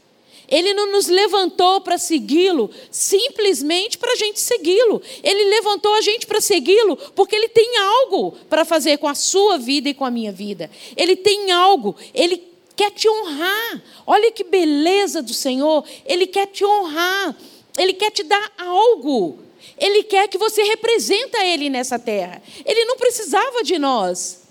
[0.51, 5.01] Ele não nos levantou para segui-lo simplesmente para a gente segui-lo.
[5.23, 9.57] Ele levantou a gente para segui-lo porque ele tem algo para fazer com a sua
[9.57, 10.69] vida e com a minha vida.
[10.97, 13.81] Ele tem algo, ele quer te honrar.
[14.05, 15.85] Olha que beleza do Senhor.
[16.05, 17.35] Ele quer te honrar.
[17.77, 19.39] Ele quer te dar algo.
[19.77, 22.41] Ele quer que você representa Ele nessa terra.
[22.65, 24.43] Ele não precisava de nós,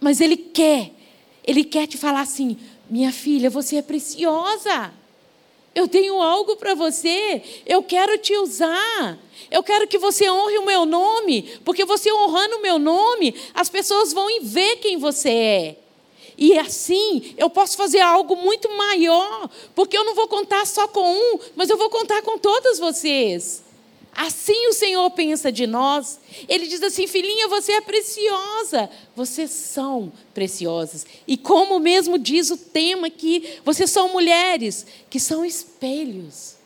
[0.00, 0.90] mas Ele quer.
[1.46, 2.58] Ele quer te falar assim:
[2.90, 4.92] minha filha, você é preciosa.
[5.74, 7.42] Eu tenho algo para você.
[7.66, 9.18] Eu quero te usar.
[9.50, 13.68] Eu quero que você honre o meu nome, porque você honrando o meu nome, as
[13.68, 15.76] pessoas vão ver quem você é.
[16.38, 21.06] E assim, eu posso fazer algo muito maior, porque eu não vou contar só com
[21.06, 23.62] um, mas eu vou contar com todas vocês.
[24.14, 26.20] Assim o Senhor pensa de nós.
[26.48, 28.90] Ele diz assim: filhinha, você é preciosa.
[29.16, 31.06] Vocês são preciosas.
[31.26, 36.56] E como mesmo diz o tema aqui, vocês são mulheres que são espelhos.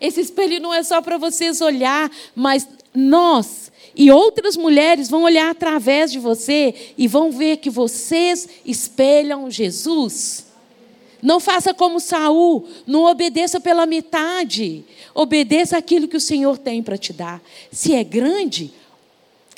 [0.00, 5.50] Esse espelho não é só para vocês olhar, mas nós e outras mulheres vão olhar
[5.50, 10.45] através de você e vão ver que vocês espelham Jesus.
[11.22, 14.84] Não faça como Saul, não obedeça pela metade.
[15.14, 17.42] Obedeça aquilo que o Senhor tem para te dar.
[17.70, 18.72] Se é grande,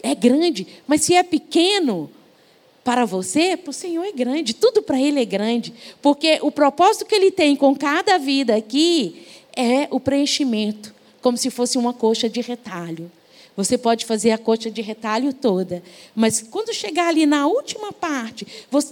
[0.02, 2.10] é grande, mas se é pequeno,
[2.88, 7.04] para você, para o Senhor é grande, tudo para Ele é grande, porque o propósito
[7.04, 12.30] que Ele tem com cada vida aqui é o preenchimento, como se fosse uma coxa
[12.30, 13.12] de retalho.
[13.54, 15.82] Você pode fazer a coxa de retalho toda,
[16.14, 18.46] mas quando chegar ali na última parte,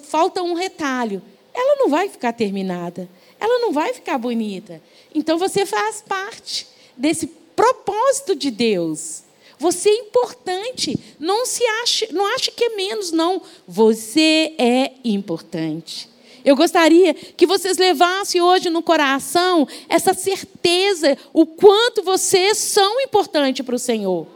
[0.09, 1.23] falta um retalho
[1.57, 3.09] ela não vai ficar terminada,
[3.41, 4.83] ela não vai ficar bonita.
[5.15, 9.23] Então você faz parte desse propósito de Deus.
[9.59, 10.99] Você é importante.
[11.19, 13.41] Não se ache, não ache que é menos, não.
[13.67, 16.11] Você é importante.
[16.45, 23.65] Eu gostaria que vocês levassem hoje no coração essa certeza, o quanto vocês são importantes
[23.65, 24.27] para o Senhor.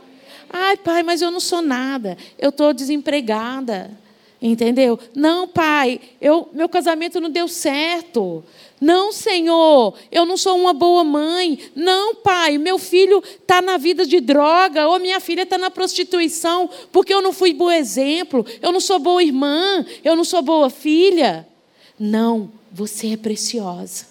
[0.49, 2.17] Ai, pai, mas eu não sou nada.
[2.39, 3.97] Eu estou desempregada.
[4.43, 4.99] Entendeu?
[5.15, 8.43] Não, pai, eu, meu casamento não deu certo.
[8.81, 11.59] Não, Senhor, eu não sou uma boa mãe.
[11.75, 16.71] Não, pai, meu filho está na vida de droga, ou minha filha está na prostituição,
[16.91, 20.71] porque eu não fui bom exemplo, eu não sou boa irmã, eu não sou boa
[20.71, 21.47] filha.
[21.99, 24.07] Não, você é preciosa.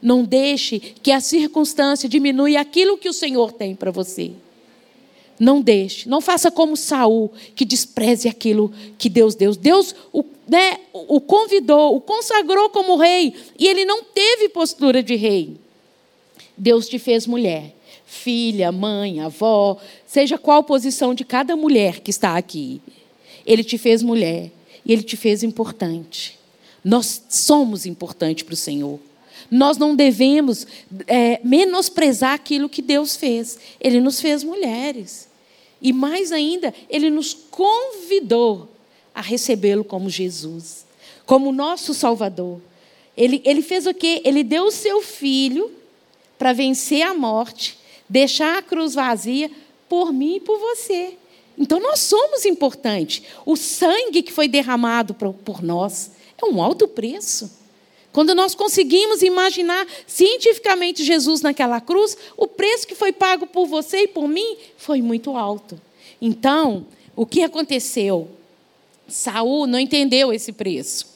[0.00, 4.32] Não deixe que a circunstância diminua aquilo que o Senhor tem para você.
[5.38, 9.54] Não deixe, não faça como Saul, que despreze aquilo que Deus deu.
[9.54, 15.14] Deus o, né, o convidou, o consagrou como rei, e ele não teve postura de
[15.14, 15.56] rei.
[16.56, 17.74] Deus te fez mulher,
[18.06, 22.80] filha, mãe, avó, seja qual posição de cada mulher que está aqui.
[23.44, 24.50] Ele te fez mulher
[24.84, 26.38] e ele te fez importante.
[26.82, 28.98] Nós somos importantes para o Senhor.
[29.50, 30.66] Nós não devemos
[31.06, 33.58] é, menosprezar aquilo que Deus fez.
[33.80, 35.25] Ele nos fez mulheres.
[35.80, 38.68] E mais ainda, ele nos convidou
[39.14, 40.86] a recebê-lo como Jesus,
[41.24, 42.60] como nosso Salvador.
[43.16, 44.20] Ele, ele fez o quê?
[44.24, 45.70] Ele deu o seu filho
[46.38, 49.50] para vencer a morte, deixar a cruz vazia
[49.88, 51.16] por mim e por você.
[51.56, 53.22] Então nós somos importantes.
[53.46, 56.10] O sangue que foi derramado por, por nós
[56.40, 57.50] é um alto preço.
[58.16, 64.04] Quando nós conseguimos imaginar cientificamente Jesus naquela cruz, o preço que foi pago por você
[64.04, 65.78] e por mim foi muito alto.
[66.18, 68.30] Então, o que aconteceu?
[69.06, 71.14] Saul não entendeu esse preço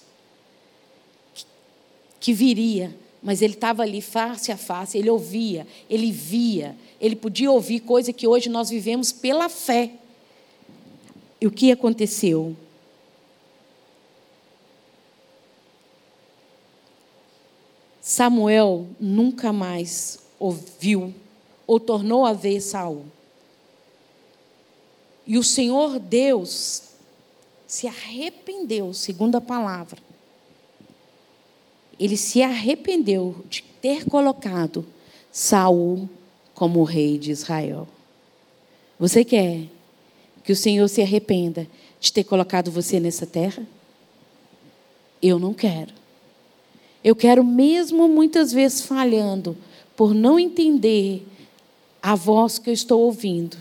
[2.21, 7.51] que viria, mas ele estava ali face a face, ele ouvia, ele via, ele podia
[7.51, 9.93] ouvir coisa que hoje nós vivemos pela fé.
[11.41, 12.55] E o que aconteceu?
[18.11, 21.15] Samuel nunca mais ouviu
[21.65, 23.05] ou tornou a ver Saul.
[25.25, 26.83] E o Senhor Deus
[27.69, 30.03] se arrependeu, segundo a palavra.
[32.01, 34.85] Ele se arrependeu de ter colocado
[35.31, 36.11] Saul
[36.53, 37.87] como rei de Israel.
[38.99, 39.69] Você quer
[40.43, 41.65] que o Senhor se arrependa
[42.01, 43.65] de ter colocado você nessa terra?
[45.23, 46.00] Eu não quero.
[47.03, 49.57] Eu quero, mesmo muitas vezes falhando,
[49.97, 51.27] por não entender
[52.03, 53.57] a voz que eu estou ouvindo,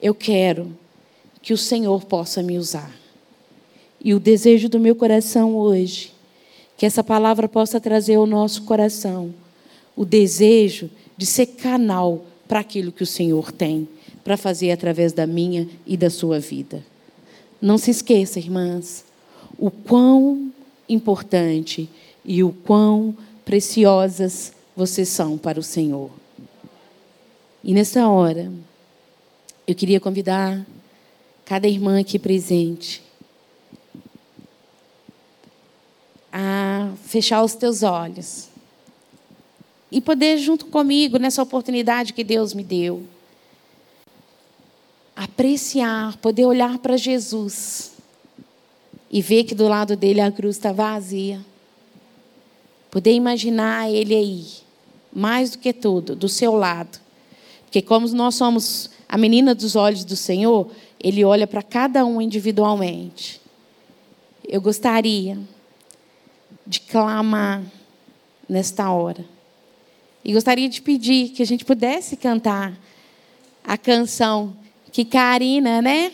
[0.00, 0.76] eu quero
[1.42, 2.90] que o Senhor possa me usar.
[4.02, 6.12] E o desejo do meu coração hoje,
[6.76, 9.32] que essa palavra possa trazer ao nosso coração
[9.96, 13.88] o desejo de ser canal para aquilo que o Senhor tem
[14.22, 16.84] para fazer através da minha e da sua vida.
[17.60, 19.04] Não se esqueça, irmãs,
[19.58, 20.52] o quão
[20.88, 21.88] importante
[22.26, 26.10] e o quão preciosas vocês são para o Senhor.
[27.62, 28.52] E nessa hora,
[29.66, 30.66] eu queria convidar
[31.44, 33.02] cada irmã aqui presente
[36.32, 38.48] a fechar os teus olhos
[39.90, 43.04] e poder, junto comigo, nessa oportunidade que Deus me deu,
[45.14, 47.92] apreciar, poder olhar para Jesus
[49.10, 51.40] e ver que do lado dele a cruz está vazia.
[52.96, 54.46] Poder imaginar ele aí,
[55.12, 56.98] mais do que tudo, do seu lado.
[57.64, 62.22] Porque, como nós somos a menina dos olhos do Senhor, ele olha para cada um
[62.22, 63.38] individualmente.
[64.48, 65.38] Eu gostaria
[66.66, 67.62] de clamar
[68.48, 69.26] nesta hora.
[70.24, 72.72] E gostaria de pedir que a gente pudesse cantar
[73.62, 74.56] a canção
[74.90, 76.12] que Karina, né,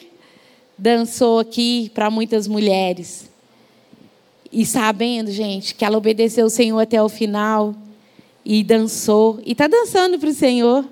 [0.77, 3.31] dançou aqui para muitas mulheres.
[4.53, 7.75] E sabendo, gente, que ela obedeceu o Senhor até o final
[8.45, 10.85] e dançou e está dançando para o Senhor.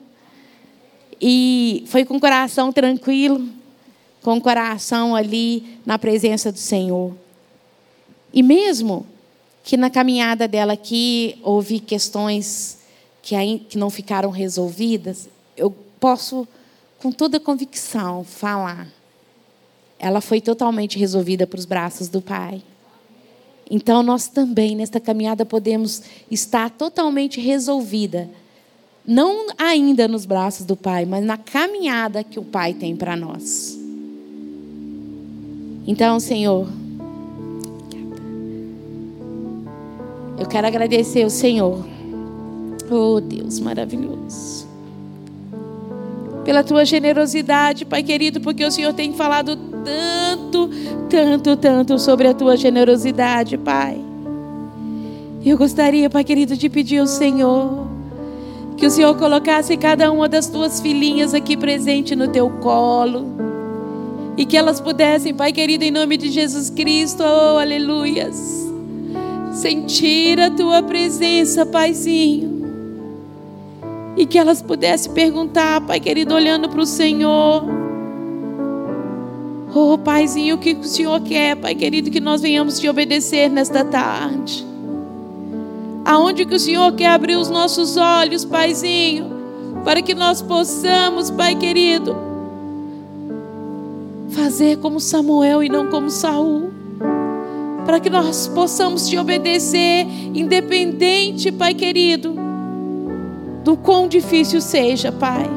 [1.21, 3.47] E foi com o coração tranquilo,
[4.23, 7.15] com o coração ali na presença do Senhor.
[8.33, 9.05] E mesmo
[9.63, 12.79] que na caminhada dela aqui houve questões
[13.23, 16.49] que, não ficaram resolvidas, eu posso
[16.99, 18.89] com toda convicção falar.
[19.99, 22.63] Ela foi totalmente resolvida para os braços do Pai.
[23.71, 28.29] Então, nós também, nesta caminhada, podemos estar totalmente resolvida.
[29.07, 33.79] Não ainda nos braços do Pai, mas na caminhada que o Pai tem para nós.
[35.87, 36.67] Então, Senhor,
[40.37, 41.87] eu quero agradecer o Senhor.
[42.91, 44.70] Oh, Deus maravilhoso
[46.45, 50.71] pela tua generosidade, Pai querido, porque o Senhor tem falado tanto,
[51.09, 54.01] tanto, tanto sobre a tua generosidade, Pai.
[55.45, 57.89] Eu gostaria, Pai querido, de pedir ao Senhor
[58.77, 63.27] que o Senhor colocasse cada uma das tuas filhinhas aqui presente no teu colo
[64.37, 68.71] e que elas pudessem, Pai querido, em nome de Jesus Cristo, oh, aleluias,
[69.53, 72.60] sentir a tua presença, Paizinho
[74.17, 77.65] e que elas pudessem perguntar, Pai querido, olhando para o Senhor.
[79.73, 83.85] Oh, Paizinho, o que o Senhor quer, Pai querido, que nós venhamos te obedecer nesta
[83.85, 84.67] tarde.
[86.05, 89.31] Aonde que o Senhor quer abrir os nossos olhos, Paizinho,
[89.85, 92.17] para que nós possamos, Pai querido,
[94.31, 96.71] fazer como Samuel e não como Saul.
[97.87, 102.50] Para que nós possamos te obedecer, independente, Pai querido,
[103.65, 105.49] do quão difícil seja, Pai.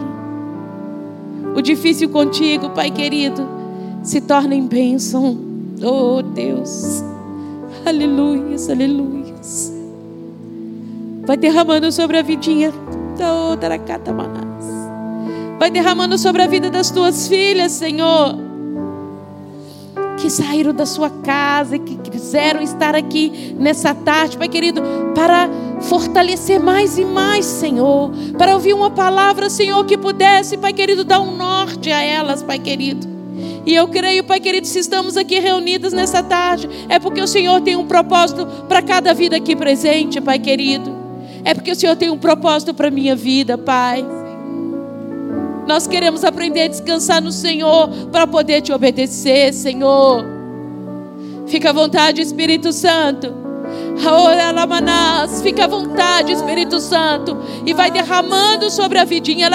[1.56, 3.47] O difícil contigo, Pai querido,
[4.04, 5.38] se torna em bênção.
[5.82, 7.04] Oh, Deus.
[7.86, 9.74] Aleluias, aleluias.
[11.26, 12.74] Vai derramando sobre a vidinha.
[13.20, 13.58] Oh,
[15.60, 18.53] Vai derramando sobre a vida das tuas filhas, Senhor
[20.24, 24.82] que saíram da sua casa e que quiseram estar aqui nessa tarde, Pai querido,
[25.13, 25.49] para
[25.82, 31.19] fortalecer mais e mais, Senhor, para ouvir uma palavra, Senhor, que pudesse, Pai querido, dar
[31.19, 33.05] um norte a elas, Pai querido.
[33.65, 37.59] E eu creio, Pai querido, se estamos aqui reunidas nessa tarde, é porque o Senhor
[37.59, 40.89] tem um propósito para cada vida aqui presente, Pai querido.
[41.43, 44.05] É porque o Senhor tem um propósito para minha vida, Pai.
[45.68, 50.26] Nós queremos aprender a descansar no Senhor para poder te obedecer, Senhor.
[51.47, 53.34] Fica à vontade, Espírito Santo.
[55.41, 57.38] Fica à vontade, Espírito Santo.
[57.66, 59.49] E vai derramando sobre a vidinha.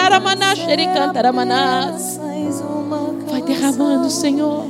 [3.31, 4.65] Vai derramando, Senhor.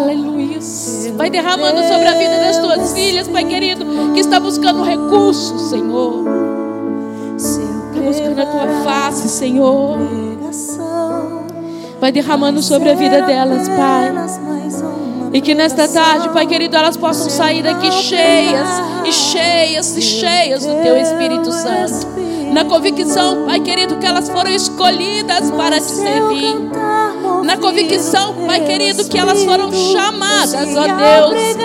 [0.00, 0.58] Aleluia.
[1.16, 6.48] Vai derramando sobre a vida das tuas filhas, Pai querido, que está buscando recursos, Senhor
[8.08, 9.96] buscando a tua face, Senhor.
[12.00, 14.12] Vai derramando sobre a vida delas, Pai.
[15.32, 18.68] E que nesta tarde, Pai querido, elas possam sair daqui cheias
[19.04, 22.06] e cheias e cheias do Teu Espírito Santo.
[22.52, 26.56] Na convicção, Pai querido, que elas foram escolhidas para te servir.
[27.44, 31.58] Na convicção, Pai querido, que elas foram chamadas, ó Deus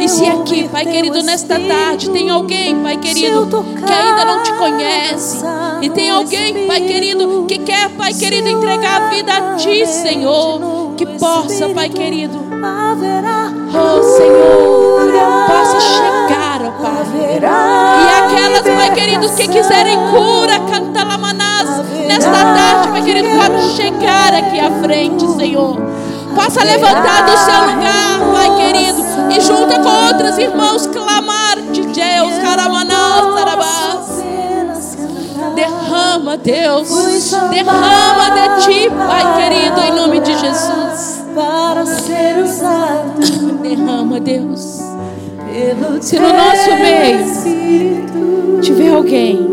[0.00, 4.52] e se aqui, Pai querido, nesta tarde tem alguém, Pai querido, que ainda não te
[4.54, 5.44] conhece,
[5.84, 10.94] e tem alguém, Pai querido, que quer, Pai querido, entregar a vida a Ti, Senhor,
[10.96, 15.12] que possa, Pai querido, oh Senhor,
[15.46, 17.04] possa chegar, ó Pai,
[17.36, 21.68] e aquelas, Pai querido, que quiserem cura, canta lamanás,
[22.08, 25.76] nesta tarde, Pai querido, para chegar aqui à frente, Senhor.
[26.34, 32.34] Possa levantar do seu lugar, Pai querido, e junto com outros irmãos clamar de Deus,
[36.14, 36.36] Caramaná.
[36.36, 36.88] Deus,
[37.50, 41.24] derrama de ti, Pai querido, em nome de Jesus.
[41.34, 43.20] Para ser usado.
[43.62, 44.80] Derrama, Deus.
[46.00, 49.48] Se no nosso meio tiver alguém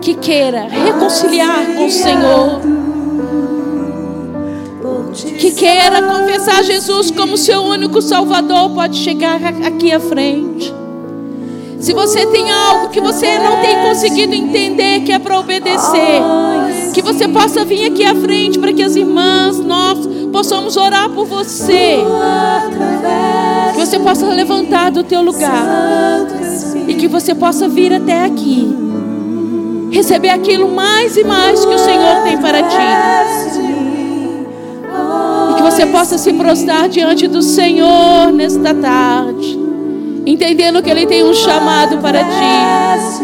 [0.00, 2.60] que queira reconciliar com o Senhor,
[5.38, 10.72] que queira confessar Jesus como seu único Salvador, pode chegar aqui à frente.
[11.80, 16.22] Se você tem algo que você não tem conseguido entender, que é para obedecer,
[16.92, 19.98] que você possa vir aqui à frente para que as irmãs, nós
[20.30, 21.96] possamos orar por você.
[23.72, 26.26] Que você possa levantar do teu lugar
[26.86, 28.76] e que você possa vir até aqui.
[29.90, 32.76] Receber aquilo mais e mais que o Senhor tem para ti.
[35.50, 39.59] E que você possa se prostrar diante do Senhor nesta tarde
[40.30, 43.22] entendendo que Ele tem um chamado para ti,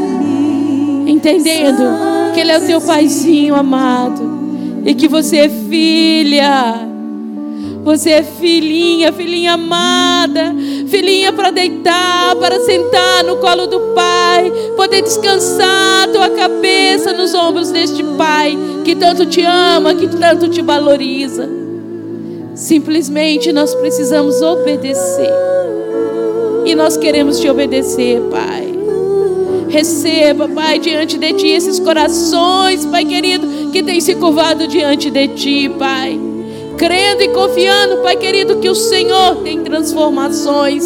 [1.07, 4.23] entendendo que Ele é o teu paizinho amado
[4.85, 6.87] e que você é filha.
[7.85, 10.53] Você é filhinha, filhinha amada,
[10.89, 17.71] filhinha para deitar, para sentar no colo do Pai, poder descansar tua cabeça nos ombros
[17.71, 21.49] deste Pai que tanto te ama, que tanto te valoriza.
[22.57, 25.56] Simplesmente nós precisamos obedecer.
[26.67, 28.75] E nós queremos te obedecer, Pai.
[29.69, 35.29] Receba, Pai, diante de Ti esses corações, Pai querido, que tem se curvado diante de
[35.29, 36.19] Ti, Pai.
[36.77, 40.85] Crendo e confiando, Pai querido, que o Senhor tem transformações.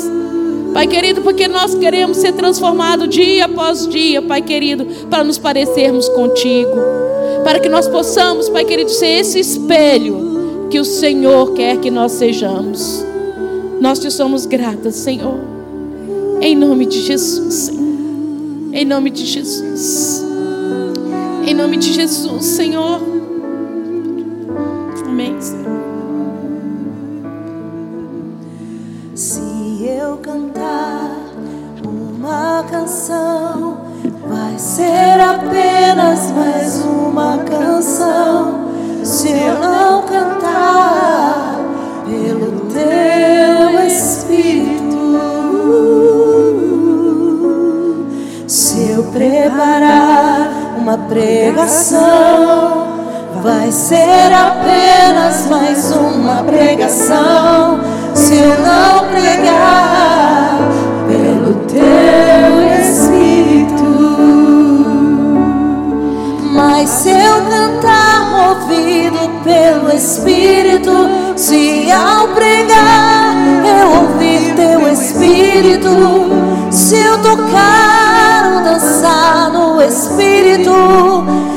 [0.75, 6.11] Pai querido, porque nós queremos ser transformados dia após dia, Pai querido, para nos parecermos
[6.11, 6.77] contigo.
[7.43, 12.13] Para que nós possamos, Pai querido, ser esse espelho que o Senhor quer que nós
[12.13, 13.03] sejamos.
[13.81, 15.60] Nós te somos gratas, Senhor.
[16.41, 17.81] Em nome de Jesus, Senhor.
[18.73, 20.25] Em nome de Jesus.
[21.47, 22.99] Em nome de Jesus, Senhor.
[25.05, 25.67] Amém, Senhor.
[29.15, 31.15] Se eu cantar
[31.87, 33.77] uma canção,
[34.27, 38.71] vai ser apenas mais uma canção.
[39.05, 41.00] Se eu não cantar
[50.91, 52.89] uma pregação,
[53.45, 57.79] vai ser apenas mais uma pregação.
[58.13, 60.59] Se eu não pregar
[61.07, 61.81] pelo teu
[62.83, 63.85] Espírito,
[66.53, 70.91] mas se eu cantar movido pelo Espírito,
[71.37, 75.89] se ao pregar eu ouvir teu Espírito,
[76.73, 78.00] se eu tocar
[78.71, 80.73] dançar no Espírito,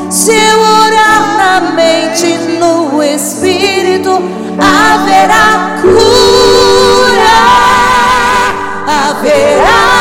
[0.10, 4.12] se eu orar na mente no Espírito,
[4.58, 7.40] haverá cura,
[8.88, 9.93] haverá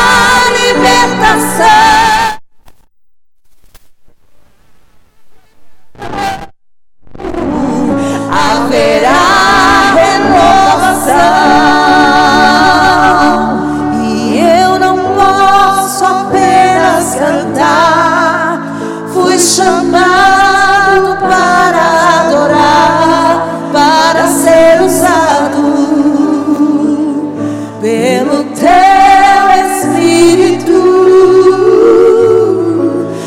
[27.82, 30.80] pelo teu Espírito,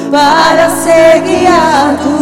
[0.09, 2.15] para ser guiado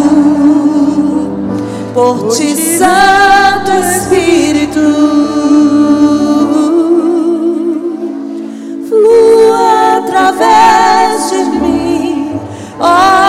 [1.94, 4.82] por ti, Santo Espírito.
[8.90, 12.40] Flua através de mim,
[12.80, 13.23] ó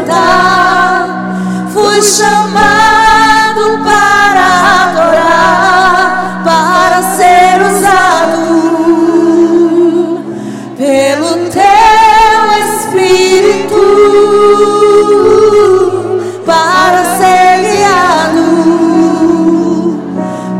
[0.00, 4.46] cantar, fui chamado para
[4.84, 8.42] adorar, para ser usado
[10.76, 12.40] pelo teu
[12.72, 13.82] Espírito,
[16.46, 18.46] para ser guiado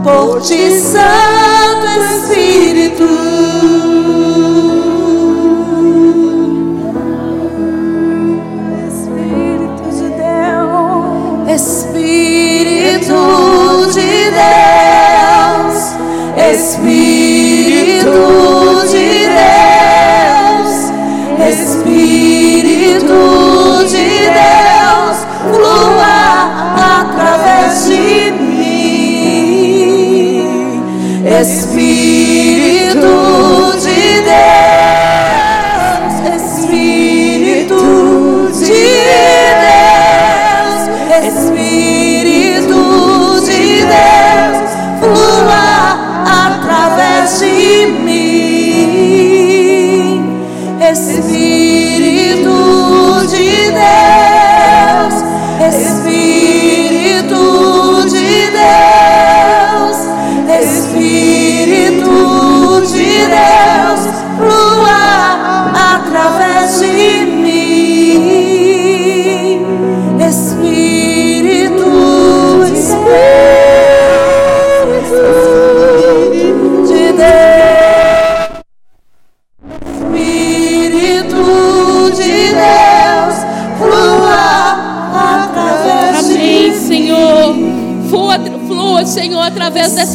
[0.03, 0.81] por ti.
[0.81, 1.20] Santo.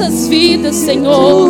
[0.06, 1.49] Dessas vidas, Senhor.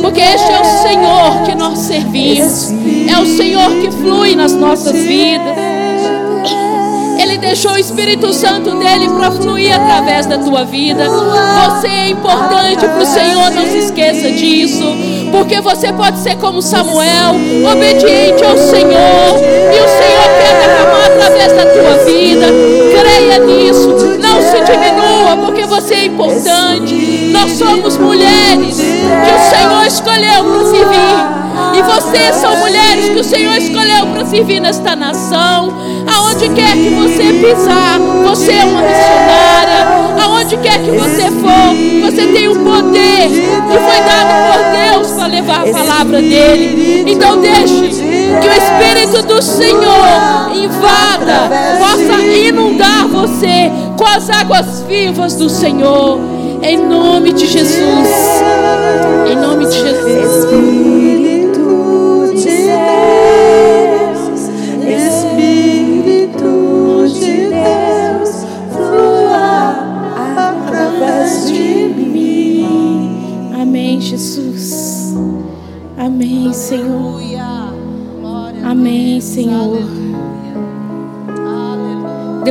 [0.00, 2.72] Porque este é o Senhor que nós servimos.
[3.08, 5.56] É o Senhor que flui nas nossas vidas.
[7.20, 11.08] Ele deixou o Espírito Santo dele para fluir através da tua vida.
[11.08, 14.84] Você é importante para o Senhor, não se esqueça disso.
[15.30, 17.34] Porque você pode ser como Samuel,
[17.70, 19.38] obediente ao Senhor.
[19.72, 22.46] E o Senhor quer derramar através da tua vida.
[23.00, 23.88] Creia nisso.
[24.20, 25.01] Não se diminua,
[25.72, 27.30] você é importante.
[27.32, 31.42] Nós somos mulheres que o Senhor escolheu para servir.
[31.74, 35.72] E vocês são mulheres que o Senhor escolheu para servir nesta nação.
[36.14, 40.22] Aonde quer que você pisar, você é uma missionária.
[40.22, 45.26] Aonde quer que você for, você tem o poder que foi dado por Deus para
[45.26, 47.04] levar a palavra dele.
[47.06, 53.70] Então deixe que o Espírito do Senhor invada, possa inundar você
[54.02, 56.18] com as águas vivas do Senhor.
[56.60, 58.08] Em nome de Jesus.
[59.30, 61.01] Em nome de Jesus.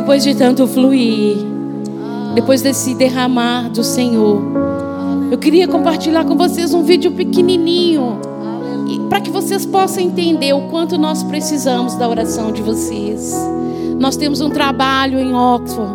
[0.02, 1.38] Depois de tanto fluir,
[2.34, 4.42] depois desse derramar do Senhor,
[5.30, 8.20] eu queria compartilhar com vocês um vídeo pequenininho
[9.08, 13.32] para que vocês possam entender o quanto nós precisamos da oração de vocês.
[14.00, 15.94] Nós temos um trabalho em Oxford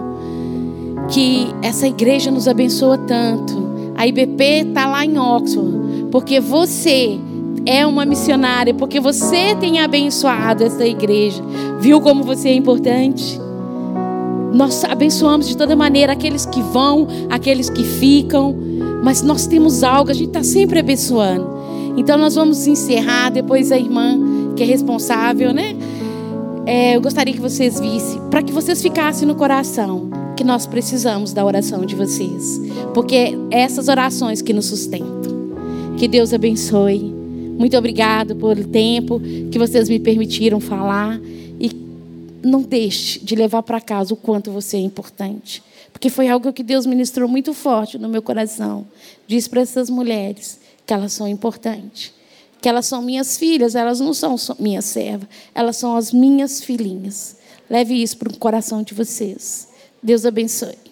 [1.10, 3.60] que essa igreja nos abençoa tanto.
[3.96, 7.18] A IBP está lá em Oxford, porque você
[7.66, 11.42] é uma missionária, porque você tem abençoado essa igreja.
[11.80, 13.44] Viu como você é importante?
[14.56, 18.56] Nós abençoamos de toda maneira aqueles que vão, aqueles que ficam,
[19.04, 21.46] mas nós temos algo, a gente está sempre abençoando.
[21.94, 24.18] Então nós vamos encerrar, depois a irmã
[24.56, 25.76] que é responsável, né?
[26.64, 31.34] É, eu gostaria que vocês vissem, para que vocês ficassem no coração, que nós precisamos
[31.34, 32.58] da oração de vocês,
[32.94, 35.36] porque é essas orações que nos sustentam.
[35.98, 37.14] Que Deus abençoe.
[37.58, 41.20] Muito obrigado pelo tempo que vocês me permitiram falar
[42.46, 46.62] não deixe de levar para casa o quanto você é importante, porque foi algo que
[46.62, 48.86] Deus ministrou muito forte no meu coração.
[49.26, 52.12] Diz para essas mulheres que elas são importantes,
[52.60, 56.62] que elas são minhas filhas, elas não são só minhas servas, elas são as minhas
[56.62, 57.36] filhinhas.
[57.68, 59.68] Leve isso para o coração de vocês.
[60.00, 60.85] Deus abençoe.